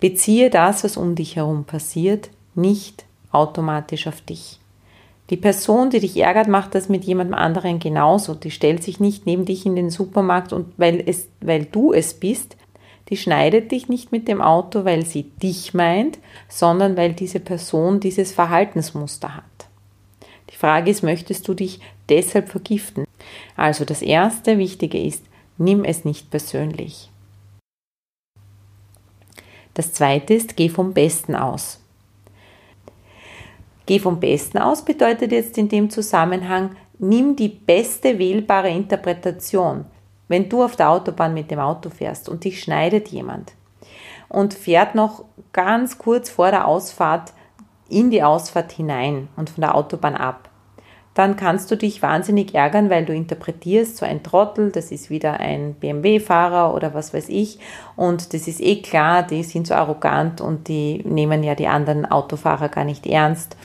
Beziehe 0.01 0.51
das, 0.51 0.85
was 0.85 0.97
um 0.97 1.15
dich 1.15 1.37
herum 1.37 1.65
passiert, 1.65 2.31
nicht 2.55 3.07
automatisch 3.33 4.07
auf 4.07 4.21
dich. 4.21 4.61
Die 5.31 5.39
Person, 5.39 5.89
die 5.89 6.01
dich 6.01 6.19
ärgert, 6.19 6.49
macht 6.49 6.75
das 6.75 6.91
mit 6.91 7.05
jemandem 7.05 7.35
anderen 7.35 7.79
genauso. 7.79 8.35
Die 8.35 8.51
stellt 8.51 8.83
sich 8.83 9.01
nicht 9.01 9.25
neben 9.25 9.47
dich 9.47 9.65
in 9.65 9.75
den 9.75 9.89
Supermarkt 9.89 10.53
und 10.53 10.67
weil, 10.77 11.03
es, 11.07 11.29
weil 11.41 11.65
du 11.65 11.93
es 11.93 12.15
bist, 12.15 12.57
die 13.09 13.17
schneidet 13.17 13.73
dich 13.73 13.89
nicht 13.89 14.13
mit 14.13 14.29
dem 14.29 14.43
Auto, 14.43 14.85
weil 14.85 15.05
sie 15.07 15.25
dich 15.43 15.73
meint, 15.75 16.19
sondern 16.49 16.97
weil 16.97 17.15
diese 17.15 17.41
Person 17.41 18.01
dieses 18.01 18.33
Verhaltensmuster 18.33 19.37
hat. 19.37 19.54
Frage 20.65 20.91
ist, 20.91 21.03
möchtest 21.03 21.47
du 21.47 21.53
dich 21.53 21.79
deshalb 22.09 22.49
vergiften? 22.49 23.05
Also 23.55 23.85
das 23.85 24.01
erste 24.01 24.57
Wichtige 24.57 24.99
ist, 24.99 25.23
nimm 25.59 25.85
es 25.85 26.07
nicht 26.07 26.31
persönlich. 26.31 27.11
Das 29.75 29.93
zweite 29.93 30.33
ist, 30.33 30.57
geh 30.57 30.71
vom 30.71 30.95
Besten 30.95 31.37
aus. 31.37 31.85
Geh 33.85 33.99
vom 33.99 34.19
Besten 34.19 34.57
aus 34.57 34.83
bedeutet 34.83 35.33
jetzt 35.33 35.59
in 35.59 35.69
dem 35.69 35.91
Zusammenhang, 35.91 36.75
nimm 36.99 37.37
die 37.37 37.51
beste 37.51 38.19
wählbare 38.19 38.71
Interpretation. 38.71 39.85
Wenn 40.29 40.49
du 40.49 40.63
auf 40.63 40.77
der 40.77 40.89
Autobahn 40.89 41.35
mit 41.35 41.51
dem 41.51 41.59
Auto 41.59 41.91
fährst 41.91 42.27
und 42.31 42.43
dich 42.43 42.63
schneidet 42.63 43.09
jemand 43.09 43.53
und 44.31 44.55
fährt 44.55 44.95
noch 44.95 45.27
ganz 45.53 45.99
kurz 45.99 46.31
vor 46.31 46.51
der 46.51 46.67
Ausfahrt 46.67 47.35
in 47.91 48.11
die 48.11 48.23
Ausfahrt 48.23 48.73
hinein 48.73 49.29
und 49.37 49.51
von 49.51 49.61
der 49.61 49.75
Autobahn 49.75 50.17
ab, 50.17 50.49
dann 51.15 51.37
kannst 51.37 51.71
du 51.71 51.77
dich 51.77 52.03
wahnsinnig 52.03 52.55
ärgern, 52.55 52.91
weil 52.91 53.05
du 53.05 53.15
interpretierst, 53.15 53.97
so 53.97 54.05
ein 54.05 54.25
Trottel, 54.25 54.73
das 54.73 54.91
ist 54.91 55.11
wieder 55.11 55.39
ein 55.39 55.75
BMW-Fahrer 55.75 56.75
oder 56.75 56.93
was 56.93 57.15
weiß 57.15 57.29
ich. 57.29 57.61
Und 57.95 58.35
das 58.35 58.49
ist 58.49 58.61
eh 58.61 58.83
klar, 58.83 59.23
die 59.23 59.45
sind 59.45 59.69
so 59.69 59.75
arrogant 59.75 60.41
und 60.41 60.67
die 60.67 61.03
nehmen 61.05 61.45
ja 61.45 61.55
die 61.55 61.69
anderen 61.69 62.05
Autofahrer 62.05 62.69
gar 62.69 62.85
nicht 62.85 63.07
ernst. 63.07 63.57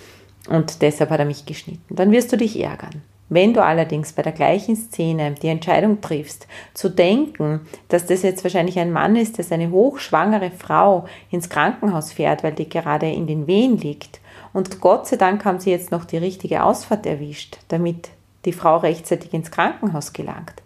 Und 0.47 0.83
deshalb 0.83 1.09
hat 1.09 1.19
er 1.19 1.25
mich 1.25 1.45
geschnitten. 1.45 1.95
Dann 1.95 2.11
wirst 2.11 2.31
du 2.31 2.37
dich 2.37 2.59
ärgern. 2.61 3.01
Wenn 3.29 3.53
du 3.53 3.63
allerdings 3.63 4.13
bei 4.13 4.23
der 4.23 4.31
gleichen 4.31 4.75
Szene 4.75 5.35
die 5.39 5.49
Entscheidung 5.49 6.01
triffst, 6.01 6.47
zu 6.73 6.89
denken, 6.89 7.61
dass 7.87 8.07
das 8.07 8.23
jetzt 8.23 8.43
wahrscheinlich 8.43 8.79
ein 8.79 8.91
Mann 8.91 9.15
ist, 9.15 9.37
der 9.37 9.45
seine 9.45 9.69
hochschwangere 9.69 10.49
Frau 10.49 11.05
ins 11.29 11.49
Krankenhaus 11.49 12.11
fährt, 12.11 12.43
weil 12.43 12.53
die 12.53 12.67
gerade 12.67 13.07
in 13.07 13.27
den 13.27 13.45
Wehen 13.45 13.77
liegt, 13.77 14.19
und 14.53 14.81
Gott 14.81 15.07
sei 15.07 15.15
Dank 15.15 15.45
haben 15.45 15.59
sie 15.59 15.71
jetzt 15.71 15.91
noch 15.91 16.05
die 16.05 16.17
richtige 16.17 16.63
Ausfahrt 16.63 17.05
erwischt, 17.05 17.57
damit 17.67 18.09
die 18.45 18.53
Frau 18.53 18.77
rechtzeitig 18.77 19.33
ins 19.33 19.51
Krankenhaus 19.51 20.13
gelangt, 20.13 20.61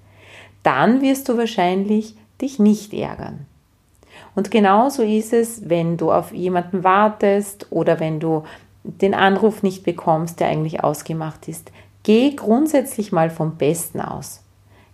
dann 0.63 1.01
wirst 1.01 1.27
du 1.29 1.37
wahrscheinlich 1.37 2.15
dich 2.41 2.59
nicht 2.59 2.93
ärgern. 2.93 3.45
Und 4.35 4.51
genauso 4.51 5.03
ist 5.03 5.33
es, 5.33 5.69
wenn 5.69 5.97
du 5.97 6.11
auf 6.11 6.33
jemanden 6.33 6.83
wartest 6.83 7.67
oder 7.71 7.99
wenn 7.99 8.19
du 8.19 8.43
den 8.83 9.13
Anruf 9.13 9.63
nicht 9.63 9.83
bekommst, 9.83 10.39
der 10.39 10.47
eigentlich 10.47 10.83
ausgemacht 10.83 11.47
ist. 11.47 11.71
Geh 12.03 12.35
grundsätzlich 12.35 13.11
mal 13.11 13.29
vom 13.29 13.55
Besten 13.55 14.01
aus. 14.01 14.41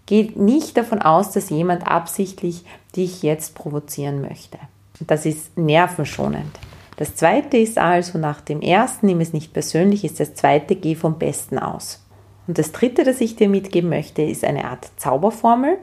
Geh 0.06 0.32
nicht 0.36 0.78
davon 0.78 1.02
aus, 1.02 1.32
dass 1.32 1.50
jemand 1.50 1.88
absichtlich 1.88 2.66
dich 2.96 3.24
jetzt 3.24 3.56
provozieren 3.56 4.22
möchte. 4.22 4.58
Das 5.00 5.26
ist 5.26 5.58
nervenschonend. 5.58 6.60
Das 7.00 7.16
zweite 7.16 7.56
ist 7.56 7.78
also 7.78 8.18
nach 8.18 8.42
dem 8.42 8.60
ersten, 8.60 9.06
nimm 9.06 9.22
es 9.22 9.32
nicht 9.32 9.54
persönlich, 9.54 10.04
ist 10.04 10.20
das 10.20 10.34
zweite, 10.34 10.76
geh 10.76 10.96
vom 10.96 11.18
Besten 11.18 11.58
aus. 11.58 12.06
Und 12.46 12.58
das 12.58 12.74
dritte, 12.74 13.06
das 13.06 13.22
ich 13.22 13.38
dir 13.38 13.48
mitgeben 13.48 13.90
möchte, 13.90 14.22
ist 14.22 14.44
eine 14.44 14.66
Art 14.66 14.92
Zauberformel. 14.98 15.78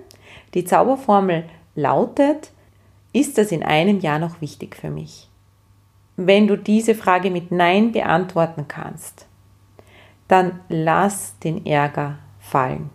Die 0.53 0.67
Zauberformel 0.67 1.45
lautet, 1.75 2.51
ist 3.15 3.39
das 3.39 3.51
in 3.51 3.63
einem 3.63 4.01
Jahr 4.01 4.19
noch 4.19 4.43
wichtig 4.43 4.77
für 4.77 4.91
mich? 4.91 5.31
Wenn 6.17 6.49
du 6.49 6.59
diese 6.59 6.95
Frage 6.95 7.31
mit 7.31 7.51
Nein 7.51 7.93
beantworten 7.93 8.67
kannst, 8.69 9.25
dann 10.29 10.61
lass 10.69 11.39
den 11.39 11.65
Ärger 11.65 12.19
fallen. 12.41 12.91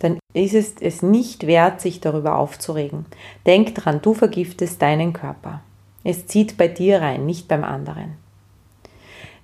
Dann 0.00 0.18
ist 0.32 0.54
es 0.54 0.74
es 0.80 1.00
nicht 1.00 1.46
wert, 1.46 1.80
sich 1.80 2.00
darüber 2.00 2.38
aufzuregen. 2.38 3.06
Denk 3.46 3.76
dran, 3.76 4.02
du 4.02 4.14
vergiftest 4.14 4.82
deinen 4.82 5.12
Körper. 5.12 5.62
Es 6.08 6.28
zieht 6.28 6.56
bei 6.56 6.68
dir 6.68 7.02
rein, 7.02 7.26
nicht 7.26 7.48
beim 7.48 7.64
anderen. 7.64 8.16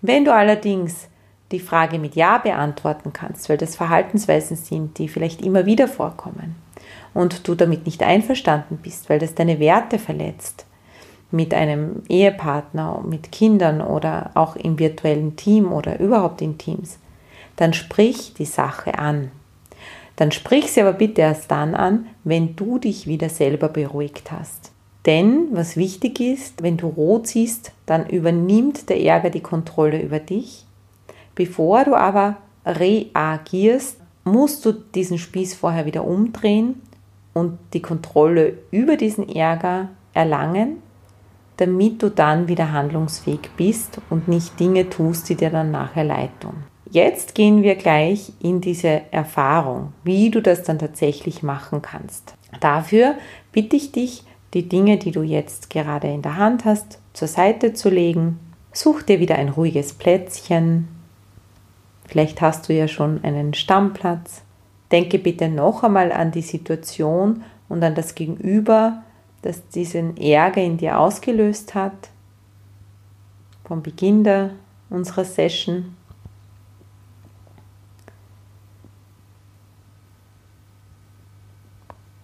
Wenn 0.01 0.25
du 0.25 0.33
allerdings 0.33 1.09
die 1.51 1.59
Frage 1.59 1.99
mit 1.99 2.15
Ja 2.15 2.39
beantworten 2.39 3.13
kannst, 3.13 3.49
weil 3.49 3.57
das 3.57 3.75
Verhaltensweisen 3.75 4.57
sind, 4.57 4.97
die 4.99 5.09
vielleicht 5.09 5.43
immer 5.43 5.67
wieder 5.67 5.89
vorkommen 5.89 6.55
und 7.15 7.49
du 7.49 7.57
damit 7.57 7.85
nicht 7.85 8.05
einverstanden 8.05 8.79
bist, 8.81 9.11
weil 9.11 9.19
das 9.19 9.35
deine 9.35 9.59
Werte 9.59 9.99
verletzt, 9.99 10.65
mit 11.33 11.53
einem 11.53 12.05
Ehepartner, 12.09 13.03
mit 13.05 13.33
Kindern 13.33 13.81
oder 13.81 14.31
auch 14.35 14.55
im 14.55 14.79
virtuellen 14.79 15.35
Team 15.35 15.73
oder 15.73 15.99
überhaupt 15.99 16.43
in 16.43 16.59
Teams, 16.59 17.01
dann 17.57 17.73
sprich 17.73 18.35
die 18.35 18.45
Sache 18.45 18.99
an. 19.01 19.33
Dann 20.15 20.31
sprich 20.31 20.71
sie 20.71 20.83
aber 20.83 20.93
bitte 20.93 21.23
erst 21.23 21.51
dann 21.51 21.75
an, 21.75 22.07
wenn 22.23 22.55
du 22.55 22.79
dich 22.79 23.09
wieder 23.09 23.31
selber 23.31 23.69
beruhigt 23.69 24.31
hast. 24.31 24.72
Denn 25.07 25.49
was 25.51 25.77
wichtig 25.77 26.21
ist, 26.21 26.63
wenn 26.63 26.77
du 26.77 26.87
rot 26.87 27.27
siehst, 27.27 27.73
dann 27.87 28.09
übernimmt 28.09 28.89
der 28.89 29.01
Ärger 29.01 29.31
die 29.31 29.41
Kontrolle 29.41 30.01
über 30.01 30.21
dich. 30.21 30.65
Bevor 31.35 31.85
du 31.85 31.95
aber 31.95 32.37
reagierst, 32.65 33.97
musst 34.25 34.65
du 34.65 34.73
diesen 34.73 35.19
Spieß 35.19 35.55
vorher 35.55 35.87
wieder 35.87 36.05
umdrehen 36.05 36.81
und 37.33 37.59
die 37.73 37.83
Kontrolle 37.83 38.59
über 38.71 38.97
diesen 38.97 39.29
Ärger 39.29 39.89
erlangen, 40.15 40.77
damit 41.57 42.03
du 42.03 42.11
dann 42.11 42.49
wieder 42.49 42.73
handlungsfähig 42.73 43.51
bist 43.57 44.01
und 44.11 44.29
nicht 44.29 44.59
Dinge 44.61 44.89
tust, 44.89 45.29
die 45.29 45.35
dir 45.35 45.51
dann 45.51 45.71
nachher 45.71 46.05
leid 46.05 46.31
tun. 46.41 46.65
Jetzt 46.91 47.35
gehen 47.35 47.63
wir 47.63 47.75
gleich 47.75 48.33
in 48.41 48.61
diese 48.61 49.01
Erfahrung, 49.11 49.95
wie 50.05 50.31
du 50.31 50.43
das 50.43 50.63
dann 50.63 50.79
tatsächlich 50.79 51.43
machen 51.43 51.81
kannst. 51.81 52.35
Dafür 52.61 53.15
bitte 53.51 53.77
ich 53.77 53.93
dich, 53.93 54.25
die 54.55 54.69
Dinge, 54.69 54.99
die 54.99 55.13
du 55.13 55.23
jetzt 55.23 55.71
gerade 55.71 56.09
in 56.09 56.23
der 56.23 56.37
Hand 56.37 56.65
hast, 56.65 56.99
zur 57.13 57.29
Seite 57.29 57.73
zu 57.73 57.89
legen. 57.89 58.39
Such 58.73 59.03
dir 59.03 59.21
wieder 59.21 59.37
ein 59.37 59.49
ruhiges 59.49 59.95
Plätzchen. 59.95 60.89
Vielleicht 62.07 62.41
hast 62.41 62.69
du 62.69 62.75
ja 62.75 62.89
schon 62.89 63.23
einen 63.25 63.55
Stammplatz. 63.55 64.43
Denke 64.91 65.19
bitte 65.19 65.49
noch 65.49 65.83
einmal 65.83 66.13
an 66.13 66.33
die 66.33 66.43
Situation 66.43 67.45
und 67.69 67.83
an 67.83 67.95
das 67.95 68.15
Gegenüber, 68.15 69.03
das 69.41 69.67
diesen 69.69 70.17
Ärger 70.19 70.63
in 70.63 70.77
dir 70.77 70.99
ausgelöst 70.99 71.75
hat. 71.75 72.11
Vom 73.65 73.83
Beginn 73.83 74.25
der, 74.25 74.51
unserer 74.91 75.25
Session. 75.25 75.97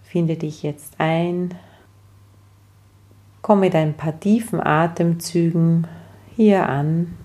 Finde 0.03 0.35
dich 0.35 0.63
jetzt 0.63 0.93
ein. 0.99 1.55
Komm 3.49 3.61
mit 3.61 3.73
ein 3.73 3.95
paar 3.95 4.19
tiefen 4.19 4.61
Atemzügen 4.61 5.87
hier 6.35 6.69
an. 6.69 7.17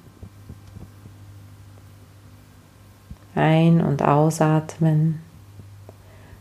Ein- 3.35 3.83
und 3.83 4.03
ausatmen. 4.03 5.21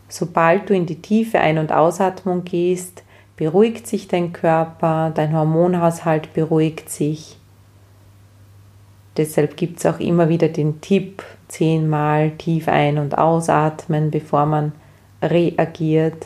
Sobald 0.08 0.70
du 0.70 0.74
in 0.74 0.86
die 0.86 1.02
tiefe 1.02 1.38
Ein- 1.38 1.58
und 1.58 1.70
Ausatmung 1.70 2.44
gehst, 2.44 3.02
beruhigt 3.36 3.86
sich 3.86 4.08
dein 4.08 4.32
Körper, 4.32 5.12
dein 5.14 5.36
Hormonhaushalt 5.36 6.32
beruhigt 6.32 6.88
sich. 6.88 7.36
Deshalb 9.18 9.58
gibt 9.58 9.80
es 9.80 9.84
auch 9.84 10.00
immer 10.00 10.30
wieder 10.30 10.48
den 10.48 10.80
Tipp, 10.80 11.22
zehnmal 11.48 12.30
tief 12.38 12.68
ein- 12.68 12.96
und 12.96 13.18
ausatmen, 13.18 14.10
bevor 14.10 14.46
man 14.46 14.72
reagiert, 15.20 16.24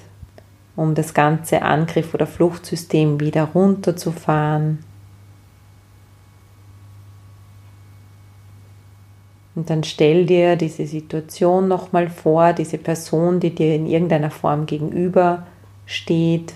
um 0.79 0.95
das 0.95 1.13
ganze 1.13 1.63
Angriff- 1.63 2.15
oder 2.15 2.29
Fluchtsystem 2.29 3.19
wieder 3.19 3.47
runterzufahren. 3.47 4.79
Und 9.57 9.71
dann 9.71 9.83
stell 9.83 10.25
dir 10.25 10.55
diese 10.55 10.87
Situation 10.87 11.67
nochmal 11.67 12.09
vor, 12.09 12.53
diese 12.53 12.79
Person, 12.79 13.41
die 13.41 13.53
dir 13.53 13.75
in 13.75 13.89
irgendeiner 13.89 14.31
Form 14.31 14.67
gegenüber 14.67 15.49
steht. 15.85 16.55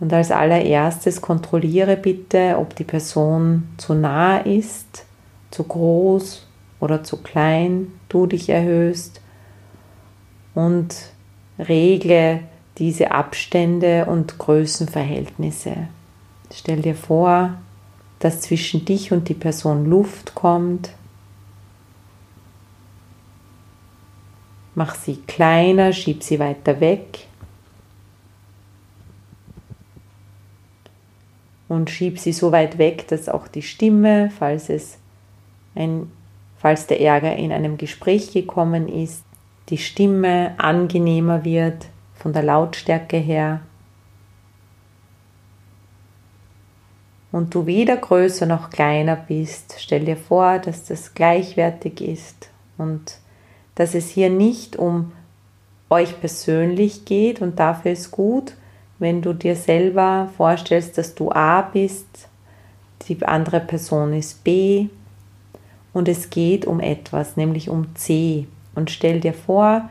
Und 0.00 0.14
als 0.14 0.30
allererstes 0.30 1.20
kontrolliere 1.20 1.98
bitte, 1.98 2.56
ob 2.58 2.76
die 2.76 2.84
Person 2.84 3.68
zu 3.76 3.92
nah 3.92 4.38
ist, 4.38 5.04
zu 5.50 5.64
groß 5.64 6.46
oder 6.80 7.04
zu 7.04 7.18
klein, 7.18 7.88
du 8.08 8.24
dich 8.24 8.48
erhöhst 8.48 9.20
und 10.54 10.94
regle 11.58 12.40
diese 12.78 13.10
Abstände 13.10 14.06
und 14.06 14.38
Größenverhältnisse. 14.38 15.88
Stell 16.52 16.82
dir 16.82 16.94
vor, 16.94 17.54
dass 18.18 18.40
zwischen 18.40 18.84
dich 18.84 19.12
und 19.12 19.28
die 19.28 19.34
Person 19.34 19.86
Luft 19.86 20.34
kommt 20.34 20.90
Mach 24.76 24.94
sie 24.94 25.16
kleiner, 25.26 25.94
schieb 25.94 26.22
sie 26.22 26.38
weiter 26.38 26.80
weg. 26.80 27.26
Und 31.66 31.88
schieb 31.88 32.18
sie 32.18 32.34
so 32.34 32.52
weit 32.52 32.76
weg, 32.76 33.08
dass 33.08 33.30
auch 33.30 33.48
die 33.48 33.62
Stimme, 33.62 34.30
falls 34.38 34.68
es 34.68 34.98
ein, 35.74 36.12
falls 36.58 36.86
der 36.86 37.00
Ärger 37.00 37.36
in 37.36 37.52
einem 37.52 37.78
Gespräch 37.78 38.32
gekommen 38.32 38.86
ist, 38.86 39.24
die 39.70 39.78
Stimme 39.78 40.54
angenehmer 40.58 41.42
wird 41.42 41.86
von 42.26 42.32
der 42.32 42.42
Lautstärke 42.42 43.18
her. 43.18 43.60
Und 47.30 47.54
du 47.54 47.66
weder 47.66 47.96
größer 47.96 48.46
noch 48.46 48.70
kleiner 48.70 49.14
bist, 49.14 49.76
stell 49.78 50.04
dir 50.06 50.16
vor, 50.16 50.58
dass 50.58 50.86
das 50.86 51.14
gleichwertig 51.14 52.00
ist 52.00 52.50
und 52.78 53.18
dass 53.76 53.94
es 53.94 54.10
hier 54.10 54.28
nicht 54.28 54.74
um 54.74 55.12
euch 55.88 56.18
persönlich 56.18 57.04
geht 57.04 57.40
und 57.40 57.60
dafür 57.60 57.92
ist 57.92 58.10
gut, 58.10 58.54
wenn 58.98 59.22
du 59.22 59.32
dir 59.32 59.54
selber 59.54 60.28
vorstellst, 60.36 60.98
dass 60.98 61.14
du 61.14 61.30
A 61.30 61.62
bist, 61.62 62.28
die 63.06 63.24
andere 63.24 63.60
Person 63.60 64.12
ist 64.14 64.42
B 64.42 64.88
und 65.92 66.08
es 66.08 66.30
geht 66.30 66.66
um 66.66 66.80
etwas, 66.80 67.36
nämlich 67.36 67.68
um 67.68 67.94
C. 67.94 68.48
Und 68.74 68.90
stell 68.90 69.20
dir 69.20 69.32
vor, 69.32 69.88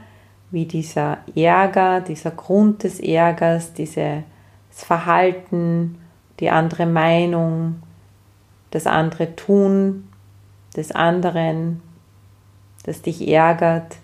wie 0.52 0.66
dieser 0.66 1.20
Ärger, 1.36 2.02
dieser 2.02 2.32
Grund 2.32 2.84
des 2.84 3.00
Ärgers, 3.00 3.74
dieses 3.74 4.24
Verhalten, 4.72 5.98
die 6.40 6.50
andere 6.50 6.86
Meinung, 6.86 7.82
das 8.72 8.88
andere 8.88 9.36
Tun 9.36 10.10
des 10.76 10.92
anderen 10.92 11.82
das 12.86 13.02
dich 13.02 13.28
ärgert, 13.28 13.98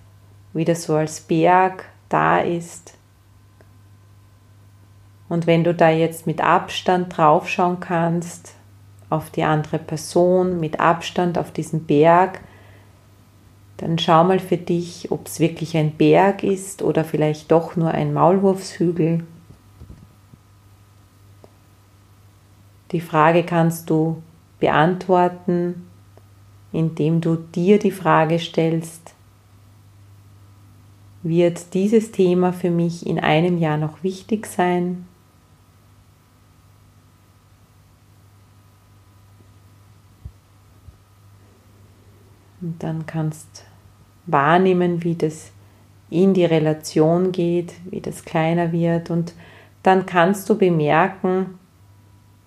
wieder 0.53 0.75
so 0.75 0.95
als 0.95 1.21
Berg 1.21 1.85
da 2.09 2.39
ist. 2.39 2.97
Und 5.29 5.47
wenn 5.47 5.63
du 5.63 5.73
da 5.73 5.89
jetzt 5.89 6.25
mit 6.25 6.41
Abstand 6.41 7.15
draufschauen 7.15 7.79
kannst, 7.79 8.55
auf 9.09 9.29
die 9.29 9.43
andere 9.43 9.77
Person, 9.77 10.59
mit 10.59 10.79
Abstand 10.79 11.37
auf 11.37 11.51
diesen 11.51 11.85
Berg, 11.85 12.41
dann 13.81 13.97
schau 13.97 14.23
mal 14.23 14.39
für 14.39 14.57
dich, 14.57 15.11
ob 15.11 15.25
es 15.25 15.39
wirklich 15.39 15.75
ein 15.75 15.93
Berg 15.97 16.43
ist 16.43 16.83
oder 16.83 17.03
vielleicht 17.03 17.51
doch 17.51 17.75
nur 17.75 17.89
ein 17.89 18.13
Maulwurfshügel. 18.13 19.23
Die 22.91 23.01
Frage 23.01 23.43
kannst 23.43 23.89
du 23.89 24.21
beantworten, 24.59 25.87
indem 26.71 27.21
du 27.21 27.35
dir 27.35 27.79
die 27.79 27.91
Frage 27.91 28.37
stellst, 28.37 29.15
wird 31.23 31.73
dieses 31.73 32.11
Thema 32.11 32.53
für 32.53 32.69
mich 32.69 33.07
in 33.07 33.19
einem 33.19 33.57
Jahr 33.57 33.77
noch 33.77 34.03
wichtig 34.03 34.45
sein? 34.45 35.07
Und 42.61 42.83
dann 42.83 43.07
kannst 43.07 43.70
wahrnehmen, 44.25 45.03
wie 45.03 45.15
das 45.15 45.51
in 46.09 46.33
die 46.33 46.45
Relation 46.45 47.31
geht, 47.31 47.73
wie 47.89 48.01
das 48.01 48.25
kleiner 48.25 48.71
wird. 48.71 49.09
Und 49.09 49.33
dann 49.83 50.05
kannst 50.05 50.49
du 50.49 50.57
bemerken, 50.57 51.57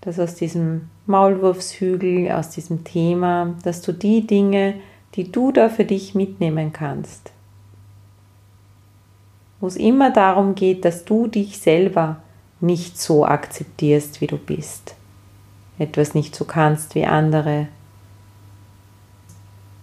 dass 0.03 0.21
aus 0.21 0.35
diesem 0.35 0.91
Maulwurfshügel, 1.07 2.31
aus 2.31 2.51
diesem 2.51 2.85
Thema, 2.85 3.55
dass 3.63 3.81
du 3.81 3.93
die 3.93 4.27
Dinge, 4.27 4.75
die 5.15 5.31
du 5.31 5.53
da 5.53 5.69
für 5.69 5.85
dich 5.85 6.15
mitnehmen 6.15 6.73
kannst, 6.73 7.31
wo 9.61 9.67
es 9.67 9.77
immer 9.77 10.11
darum 10.11 10.55
geht, 10.55 10.85
dass 10.85 11.05
du 11.05 11.27
dich 11.27 11.59
selber 11.59 12.17
nicht 12.61 12.99
so 12.99 13.25
akzeptierst, 13.25 14.21
wie 14.21 14.27
du 14.27 14.37
bist, 14.37 14.95
etwas 15.79 16.15
nicht 16.15 16.35
so 16.35 16.45
kannst 16.45 16.95
wie 16.95 17.07
andere, 17.07 17.69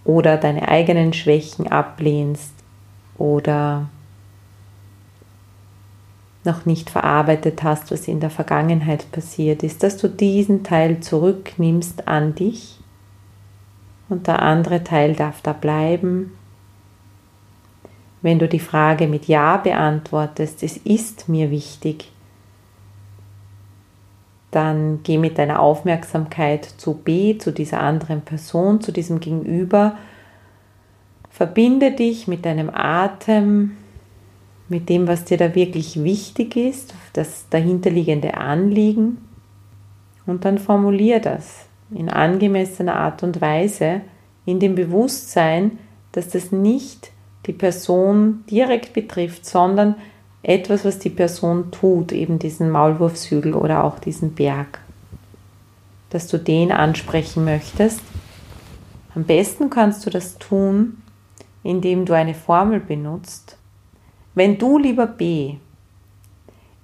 oder 0.03 0.37
deine 0.37 0.67
eigenen 0.67 1.13
Schwächen 1.13 1.67
ablehnst 1.67 2.53
oder 3.17 3.89
noch 6.43 6.65
nicht 6.65 6.89
verarbeitet 6.89 7.61
hast, 7.63 7.91
was 7.91 8.07
in 8.07 8.19
der 8.19 8.31
Vergangenheit 8.31 9.11
passiert 9.11 9.63
ist, 9.63 9.83
dass 9.83 9.97
du 9.97 10.07
diesen 10.07 10.63
Teil 10.63 10.99
zurücknimmst 10.99 12.07
an 12.07 12.33
dich 12.33 12.79
und 14.09 14.27
der 14.27 14.41
andere 14.41 14.83
Teil 14.83 15.13
darf 15.15 15.41
da 15.41 15.53
bleiben. 15.53 16.31
Wenn 18.23 18.39
du 18.39 18.47
die 18.47 18.59
Frage 18.59 19.07
mit 19.07 19.27
Ja 19.27 19.57
beantwortest, 19.57 20.63
es 20.63 20.77
ist 20.77 21.29
mir 21.29 21.51
wichtig, 21.51 22.10
dann 24.51 24.99
geh 25.03 25.17
mit 25.17 25.37
deiner 25.37 25.61
Aufmerksamkeit 25.61 26.65
zu 26.65 26.93
B, 26.93 27.37
zu 27.37 27.51
dieser 27.51 27.79
anderen 27.79 28.21
Person, 28.21 28.81
zu 28.81 28.91
diesem 28.91 29.21
Gegenüber. 29.21 29.97
Verbinde 31.29 31.91
dich 31.93 32.27
mit 32.27 32.45
deinem 32.45 32.69
Atem, 32.69 33.77
mit 34.67 34.89
dem, 34.89 35.07
was 35.07 35.25
dir 35.25 35.37
da 35.37 35.55
wirklich 35.55 36.03
wichtig 36.03 36.55
ist, 36.55 36.93
das 37.13 37.47
dahinterliegende 37.49 38.35
Anliegen. 38.35 39.17
Und 40.25 40.45
dann 40.45 40.57
formulier 40.57 41.19
das 41.19 41.65
in 41.93 42.09
angemessener 42.09 42.95
Art 42.95 43.23
und 43.23 43.41
Weise, 43.41 44.01
in 44.45 44.59
dem 44.59 44.75
Bewusstsein, 44.75 45.79
dass 46.11 46.29
das 46.29 46.51
nicht 46.51 47.11
die 47.45 47.53
Person 47.53 48.43
direkt 48.49 48.93
betrifft, 48.93 49.45
sondern 49.45 49.95
etwas, 50.43 50.85
was 50.85 50.99
die 50.99 51.09
Person 51.09 51.71
tut, 51.71 52.11
eben 52.11 52.39
diesen 52.39 52.69
Maulwurfshügel 52.69 53.53
oder 53.53 53.83
auch 53.83 53.99
diesen 53.99 54.33
Berg, 54.33 54.79
dass 56.09 56.27
du 56.27 56.37
den 56.37 56.71
ansprechen 56.71 57.45
möchtest. 57.45 58.01
Am 59.13 59.23
besten 59.23 59.69
kannst 59.69 60.05
du 60.05 60.09
das 60.09 60.37
tun, 60.37 61.01
indem 61.63 62.05
du 62.05 62.13
eine 62.13 62.33
Formel 62.33 62.79
benutzt. 62.79 63.57
Wenn 64.33 64.57
du, 64.57 64.77
lieber 64.77 65.07
B, 65.07 65.57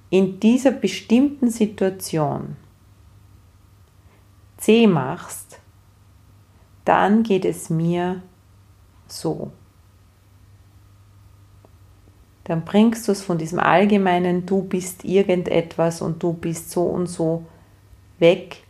in 0.10 0.40
dieser 0.40 0.72
bestimmten 0.72 1.50
Situation 1.50 2.58
C 4.58 4.88
machst, 4.88 5.60
dann 6.86 7.24
geht 7.24 7.46
es 7.46 7.70
mir 7.70 8.22
so 9.08 9.52
dann 12.48 12.64
bringst 12.64 13.06
du 13.08 13.12
es 13.12 13.22
von 13.22 13.38
diesem 13.38 13.60
allgemeinen 13.60 14.46
Du 14.46 14.64
bist 14.64 15.04
irgendetwas 15.04 16.02
und 16.02 16.24
du 16.24 16.32
bist 16.32 16.72
so 16.72 16.84
und 16.84 17.08
so 17.08 17.46
weg 18.20 18.64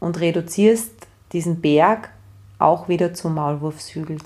und 0.00 0.18
reduzierst 0.18 1.06
diesen 1.30 1.60
Berg 1.60 2.10
auch 2.58 2.88
wieder 2.88 3.14
zum 3.14 3.36
Maulwurfshügel. 3.36 4.18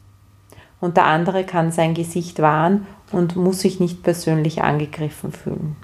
Und 0.81 0.97
der 0.97 1.05
andere 1.05 1.45
kann 1.45 1.71
sein 1.71 1.93
Gesicht 1.93 2.41
wahren 2.41 2.87
und 3.13 3.37
muss 3.37 3.61
sich 3.61 3.79
nicht 3.79 4.03
persönlich 4.03 4.63
angegriffen 4.63 5.33
fühlen. 5.33 5.77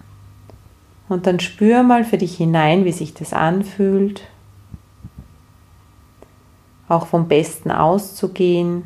Und 1.10 1.26
dann 1.26 1.40
spür 1.40 1.82
mal 1.82 2.04
für 2.04 2.16
dich 2.16 2.38
hinein, 2.38 2.86
wie 2.86 2.92
sich 2.92 3.12
das 3.12 3.34
anfühlt. 3.34 4.22
Auch 6.88 7.06
vom 7.06 7.28
Besten 7.28 7.70
auszugehen, 7.70 8.84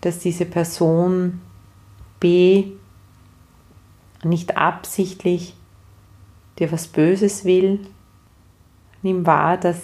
dass 0.00 0.20
diese 0.20 0.46
Person 0.46 1.42
B 2.20 2.72
nicht 4.24 4.56
absichtlich 4.56 5.54
dir 6.58 6.72
was 6.72 6.86
Böses 6.86 7.44
will. 7.44 7.80
Nimm 9.02 9.26
wahr, 9.26 9.56
dass 9.56 9.80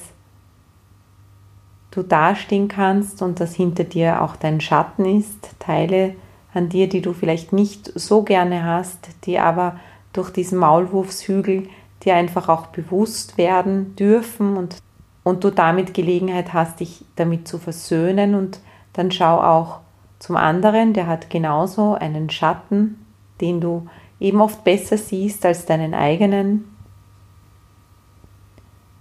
du 1.90 2.02
dastehen 2.02 2.68
kannst 2.68 3.22
und 3.22 3.40
dass 3.40 3.54
hinter 3.54 3.84
dir 3.84 4.22
auch 4.22 4.36
dein 4.36 4.60
Schatten 4.60 5.04
ist, 5.04 5.50
Teile 5.58 6.14
an 6.54 6.68
dir, 6.68 6.88
die 6.88 7.02
du 7.02 7.12
vielleicht 7.12 7.52
nicht 7.52 7.92
so 7.94 8.22
gerne 8.22 8.64
hast, 8.64 9.08
die 9.24 9.38
aber 9.38 9.78
durch 10.12 10.30
diesen 10.30 10.58
Maulwurfshügel 10.58 11.68
dir 12.02 12.14
einfach 12.14 12.48
auch 12.48 12.66
bewusst 12.68 13.38
werden 13.38 13.94
dürfen 13.96 14.56
und, 14.56 14.76
und 15.22 15.44
du 15.44 15.50
damit 15.50 15.94
Gelegenheit 15.94 16.52
hast, 16.52 16.80
dich 16.80 17.04
damit 17.16 17.46
zu 17.46 17.58
versöhnen 17.58 18.34
und 18.34 18.60
dann 18.92 19.10
schau 19.10 19.40
auch, 19.40 19.80
zum 20.20 20.36
anderen, 20.36 20.92
der 20.92 21.06
hat 21.06 21.30
genauso 21.30 21.94
einen 21.94 22.28
Schatten, 22.28 23.04
den 23.40 23.60
du 23.60 23.88
eben 24.20 24.42
oft 24.42 24.62
besser 24.64 24.98
siehst 24.98 25.44
als 25.46 25.64
deinen 25.64 25.94
eigenen. 25.94 26.76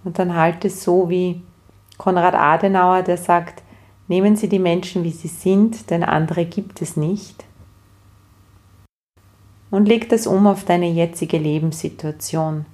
Und 0.02 0.18
dann 0.18 0.34
halt 0.34 0.64
es 0.64 0.82
so 0.82 1.10
wie 1.10 1.42
Konrad 1.98 2.34
Adenauer, 2.34 3.02
der 3.02 3.18
sagt, 3.18 3.62
nehmen 4.08 4.34
Sie 4.34 4.48
die 4.48 4.58
Menschen, 4.58 5.04
wie 5.04 5.10
sie 5.10 5.28
sind, 5.28 5.90
denn 5.90 6.02
andere 6.02 6.46
gibt 6.46 6.80
es 6.80 6.96
nicht. 6.96 7.44
Und 9.70 9.86
leg 9.86 10.08
das 10.08 10.26
um 10.26 10.46
auf 10.46 10.64
deine 10.64 10.90
jetzige 10.90 11.36
Lebenssituation. 11.36 12.64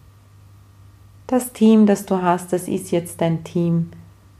Das 1.26 1.52
Team, 1.52 1.86
das 1.86 2.06
du 2.06 2.22
hast, 2.22 2.52
das 2.52 2.68
ist 2.68 2.92
jetzt 2.92 3.20
dein 3.20 3.42
Team. 3.42 3.90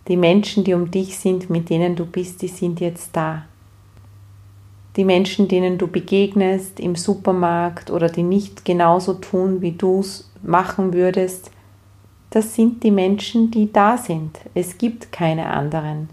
Die 0.06 0.16
Menschen, 0.16 0.62
die 0.62 0.74
um 0.74 0.92
dich 0.92 1.18
sind, 1.18 1.50
mit 1.50 1.68
denen 1.70 1.96
du 1.96 2.06
bist, 2.06 2.40
die 2.40 2.48
sind 2.48 2.78
jetzt 2.78 3.16
da 3.16 3.46
die 4.96 5.04
Menschen, 5.04 5.48
denen 5.48 5.78
du 5.78 5.86
begegnest 5.86 6.80
im 6.80 6.96
Supermarkt 6.96 7.90
oder 7.90 8.08
die 8.08 8.22
nicht 8.22 8.64
genauso 8.64 9.14
tun, 9.14 9.60
wie 9.60 9.72
du 9.72 10.00
es 10.00 10.30
machen 10.42 10.94
würdest, 10.94 11.50
das 12.30 12.54
sind 12.54 12.82
die 12.82 12.90
Menschen, 12.90 13.50
die 13.50 13.72
da 13.72 13.96
sind. 13.98 14.40
Es 14.54 14.78
gibt 14.78 15.12
keine 15.12 15.48
anderen. 15.50 16.08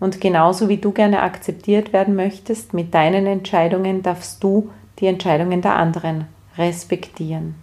Und 0.00 0.20
genauso 0.20 0.68
wie 0.68 0.76
du 0.76 0.92
gerne 0.92 1.22
akzeptiert 1.22 1.92
werden 1.92 2.14
möchtest 2.14 2.74
mit 2.74 2.94
deinen 2.94 3.26
Entscheidungen, 3.26 4.02
darfst 4.02 4.42
du 4.44 4.70
die 4.98 5.06
Entscheidungen 5.06 5.62
der 5.62 5.76
anderen 5.76 6.26
respektieren. 6.56 7.54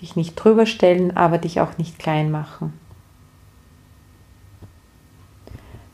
Dich 0.00 0.14
nicht 0.14 0.34
drüber 0.34 0.66
stellen, 0.66 1.16
aber 1.16 1.38
dich 1.38 1.60
auch 1.60 1.78
nicht 1.78 1.98
klein 1.98 2.30
machen. 2.30 2.85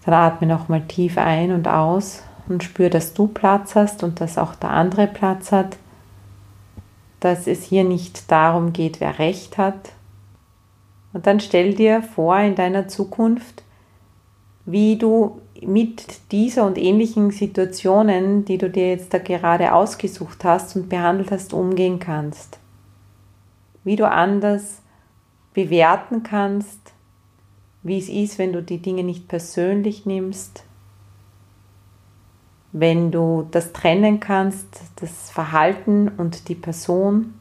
Dann 0.04 0.14
atme 0.14 0.46
nochmal 0.46 0.82
tief 0.82 1.18
ein 1.18 1.52
und 1.52 1.68
aus 1.68 2.22
und 2.48 2.64
spür, 2.64 2.90
dass 2.90 3.14
du 3.14 3.28
Platz 3.28 3.74
hast 3.74 4.02
und 4.02 4.20
dass 4.20 4.38
auch 4.38 4.54
der 4.54 4.70
andere 4.70 5.06
Platz 5.06 5.52
hat. 5.52 5.76
Dass 7.20 7.46
es 7.46 7.62
hier 7.62 7.84
nicht 7.84 8.30
darum 8.30 8.72
geht, 8.72 9.00
wer 9.00 9.18
recht 9.18 9.58
hat. 9.58 9.92
Und 11.12 11.26
dann 11.26 11.40
stell 11.40 11.74
dir 11.74 12.02
vor 12.02 12.38
in 12.38 12.54
deiner 12.54 12.88
Zukunft, 12.88 13.62
wie 14.64 14.96
du 14.96 15.40
mit 15.60 16.32
dieser 16.32 16.66
und 16.66 16.78
ähnlichen 16.78 17.30
Situationen, 17.30 18.44
die 18.44 18.58
du 18.58 18.68
dir 18.68 18.90
jetzt 18.90 19.14
da 19.14 19.18
gerade 19.18 19.72
ausgesucht 19.72 20.44
hast 20.44 20.74
und 20.74 20.88
behandelt 20.88 21.30
hast, 21.30 21.52
umgehen 21.52 21.98
kannst. 22.00 22.58
Wie 23.84 23.96
du 23.96 24.08
anders 24.08 24.80
bewerten 25.54 26.22
kannst, 26.22 26.80
wie 27.82 27.98
es 27.98 28.08
ist, 28.08 28.38
wenn 28.38 28.52
du 28.52 28.62
die 28.62 28.78
Dinge 28.78 29.02
nicht 29.02 29.28
persönlich 29.28 30.06
nimmst, 30.06 30.64
wenn 32.72 33.10
du 33.10 33.46
das 33.50 33.72
trennen 33.72 34.20
kannst, 34.20 34.80
das 34.96 35.30
Verhalten 35.30 36.08
und 36.08 36.48
die 36.48 36.54
Person, 36.54 37.34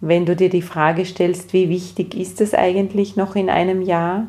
wenn 0.00 0.26
du 0.26 0.34
dir 0.34 0.48
die 0.48 0.62
Frage 0.62 1.04
stellst, 1.04 1.52
wie 1.52 1.68
wichtig 1.68 2.14
ist 2.14 2.40
es 2.40 2.54
eigentlich 2.54 3.16
noch 3.16 3.36
in 3.36 3.50
einem 3.50 3.82
Jahr? 3.82 4.26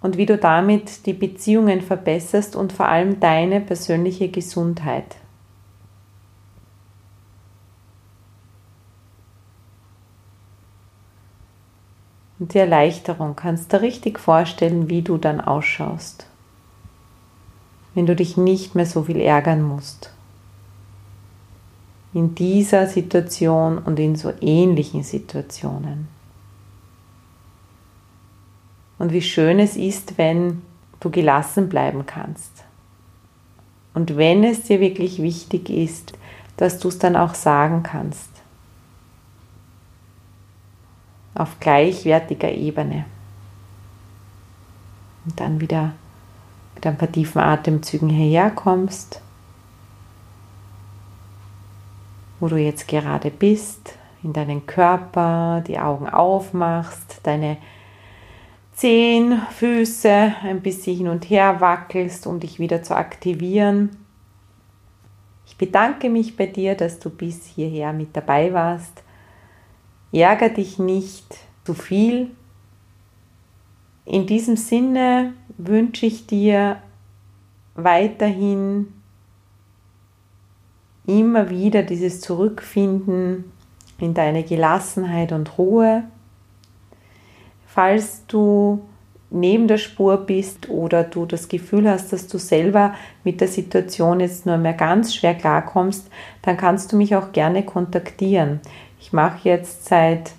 Und 0.00 0.16
wie 0.16 0.26
du 0.26 0.38
damit 0.38 1.06
die 1.06 1.12
Beziehungen 1.12 1.80
verbesserst 1.80 2.54
und 2.54 2.72
vor 2.72 2.86
allem 2.86 3.18
deine 3.20 3.60
persönliche 3.60 4.28
Gesundheit. 4.28 5.16
Und 12.48 12.54
die 12.54 12.60
Erleichterung 12.60 13.36
kannst 13.36 13.74
du 13.74 13.82
richtig 13.82 14.18
vorstellen, 14.18 14.88
wie 14.88 15.02
du 15.02 15.18
dann 15.18 15.38
ausschaust, 15.38 16.24
wenn 17.92 18.06
du 18.06 18.16
dich 18.16 18.38
nicht 18.38 18.74
mehr 18.74 18.86
so 18.86 19.02
viel 19.02 19.20
ärgern 19.20 19.60
musst. 19.60 20.14
In 22.14 22.34
dieser 22.34 22.86
Situation 22.86 23.76
und 23.76 24.00
in 24.00 24.16
so 24.16 24.32
ähnlichen 24.40 25.02
Situationen. 25.02 26.08
Und 28.98 29.12
wie 29.12 29.20
schön 29.20 29.58
es 29.58 29.76
ist, 29.76 30.16
wenn 30.16 30.62
du 31.00 31.10
gelassen 31.10 31.68
bleiben 31.68 32.06
kannst. 32.06 32.64
Und 33.92 34.16
wenn 34.16 34.42
es 34.42 34.62
dir 34.62 34.80
wirklich 34.80 35.20
wichtig 35.20 35.68
ist, 35.68 36.14
dass 36.56 36.78
du 36.78 36.88
es 36.88 36.98
dann 36.98 37.14
auch 37.14 37.34
sagen 37.34 37.82
kannst 37.82 38.37
auf 41.38 41.60
gleichwertiger 41.60 42.50
Ebene. 42.50 43.04
Und 45.24 45.38
dann 45.40 45.60
wieder 45.60 45.92
mit 46.74 46.86
ein 46.86 46.98
paar 46.98 47.10
tiefen 47.10 47.40
Atemzügen 47.40 48.08
hierher 48.08 48.50
kommst. 48.50 49.20
wo 52.40 52.48
du 52.48 52.56
jetzt 52.56 52.88
gerade 52.88 53.30
bist, 53.30 53.94
in 54.22 54.32
deinen 54.32 54.66
Körper, 54.66 55.62
die 55.66 55.78
Augen 55.78 56.08
aufmachst, 56.08 57.20
deine 57.22 57.56
Zehen, 58.72 59.42
Füße 59.50 60.34
ein 60.42 60.60
bisschen 60.60 60.96
hin 60.96 61.08
und 61.08 61.28
her 61.30 61.60
wackelst, 61.60 62.26
um 62.26 62.38
dich 62.38 62.60
wieder 62.60 62.82
zu 62.82 62.96
aktivieren. 62.96 63.96
Ich 65.46 65.56
bedanke 65.56 66.08
mich 66.08 66.36
bei 66.36 66.46
dir, 66.46 66.76
dass 66.76 67.00
du 67.00 67.10
bis 67.10 67.44
hierher 67.44 67.92
mit 67.92 68.16
dabei 68.16 68.52
warst. 68.52 69.02
Ärger 70.12 70.48
dich 70.48 70.78
nicht 70.78 71.38
zu 71.64 71.74
viel. 71.74 72.30
In 74.04 74.26
diesem 74.26 74.56
Sinne 74.56 75.34
wünsche 75.58 76.06
ich 76.06 76.26
dir 76.26 76.80
weiterhin 77.74 78.92
immer 81.06 81.50
wieder 81.50 81.82
dieses 81.82 82.20
Zurückfinden 82.20 83.44
in 83.98 84.14
deine 84.14 84.44
Gelassenheit 84.44 85.32
und 85.32 85.58
Ruhe. 85.58 86.04
Falls 87.66 88.26
du 88.26 88.80
neben 89.30 89.68
der 89.68 89.78
Spur 89.78 90.16
bist 90.16 90.70
oder 90.70 91.04
du 91.04 91.26
das 91.26 91.48
Gefühl 91.48 91.88
hast, 91.88 92.12
dass 92.12 92.28
du 92.28 92.38
selber 92.38 92.94
mit 93.24 93.40
der 93.40 93.48
Situation 93.48 94.20
jetzt 94.20 94.46
nur 94.46 94.56
mehr 94.56 94.72
ganz 94.72 95.14
schwer 95.14 95.34
klarkommst, 95.34 96.10
dann 96.42 96.56
kannst 96.56 96.92
du 96.92 96.96
mich 96.96 97.14
auch 97.14 97.32
gerne 97.32 97.62
kontaktieren. 97.62 98.60
Ich 99.00 99.12
mache 99.12 99.48
jetzt 99.48 99.86
seit 99.86 100.32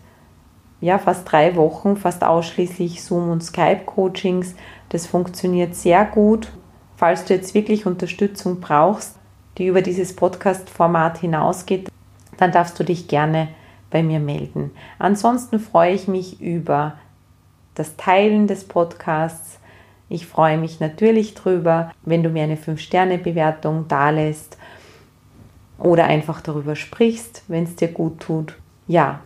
ja, 0.82 0.98
fast 0.98 1.30
drei 1.30 1.56
Wochen 1.56 1.98
fast 1.98 2.24
ausschließlich 2.24 3.04
Zoom- 3.04 3.30
und 3.30 3.44
Skype-Coachings. 3.44 4.56
Das 4.90 5.06
funktioniert 5.06 5.76
sehr 5.76 6.06
gut. 6.06 6.52
Falls 6.96 7.26
du 7.26 7.34
jetzt 7.34 7.54
wirklich 7.54 7.86
Unterstützung 7.86 8.60
brauchst, 8.60 9.16
die 9.58 9.68
über 9.68 9.82
dieses 9.82 10.16
Podcast-Format 10.16 11.20
hinausgeht, 11.20 11.90
dann 12.38 12.52
darfst 12.52 12.80
du 12.80 12.84
dich 12.84 13.08
gerne 13.08 13.50
bei 13.90 14.04
mir 14.04 14.20
melden. 14.20 14.72
Ansonsten 15.00 15.60
freue 15.60 15.94
ich 15.94 16.08
mich 16.08 16.40
über 16.42 16.94
das 17.76 17.98
Teilen 17.98 18.48
des 18.48 18.66
Podcasts. 18.66 19.60
Ich 20.08 20.28
freue 20.28 20.58
mich 20.58 20.80
natürlich 20.80 21.34
drüber, 21.34 21.92
wenn 22.04 22.24
du 22.24 22.30
mir 22.30 22.44
eine 22.44 22.56
5-Sterne-Bewertung 22.56 23.88
dalässt 23.88 24.58
oder 25.80 26.06
einfach 26.06 26.42
darüber 26.42 26.76
sprichst, 26.76 27.44
wenn 27.48 27.64
es 27.64 27.76
dir 27.76 27.90
gut 27.90 28.20
tut. 28.20 28.56
Ja, 28.88 29.22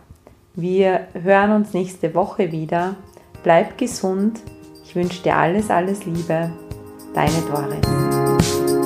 wir 0.54 1.08
hören 1.20 1.52
uns 1.52 1.72
nächste 1.72 2.14
Woche 2.14 2.52
wieder. 2.52 2.96
Bleib 3.42 3.76
gesund. 3.76 4.40
Ich 4.84 4.94
wünsche 4.94 5.22
dir 5.22 5.36
alles, 5.36 5.70
alles 5.70 6.04
Liebe. 6.04 6.52
Deine 7.14 7.40
Doris. 7.50 8.83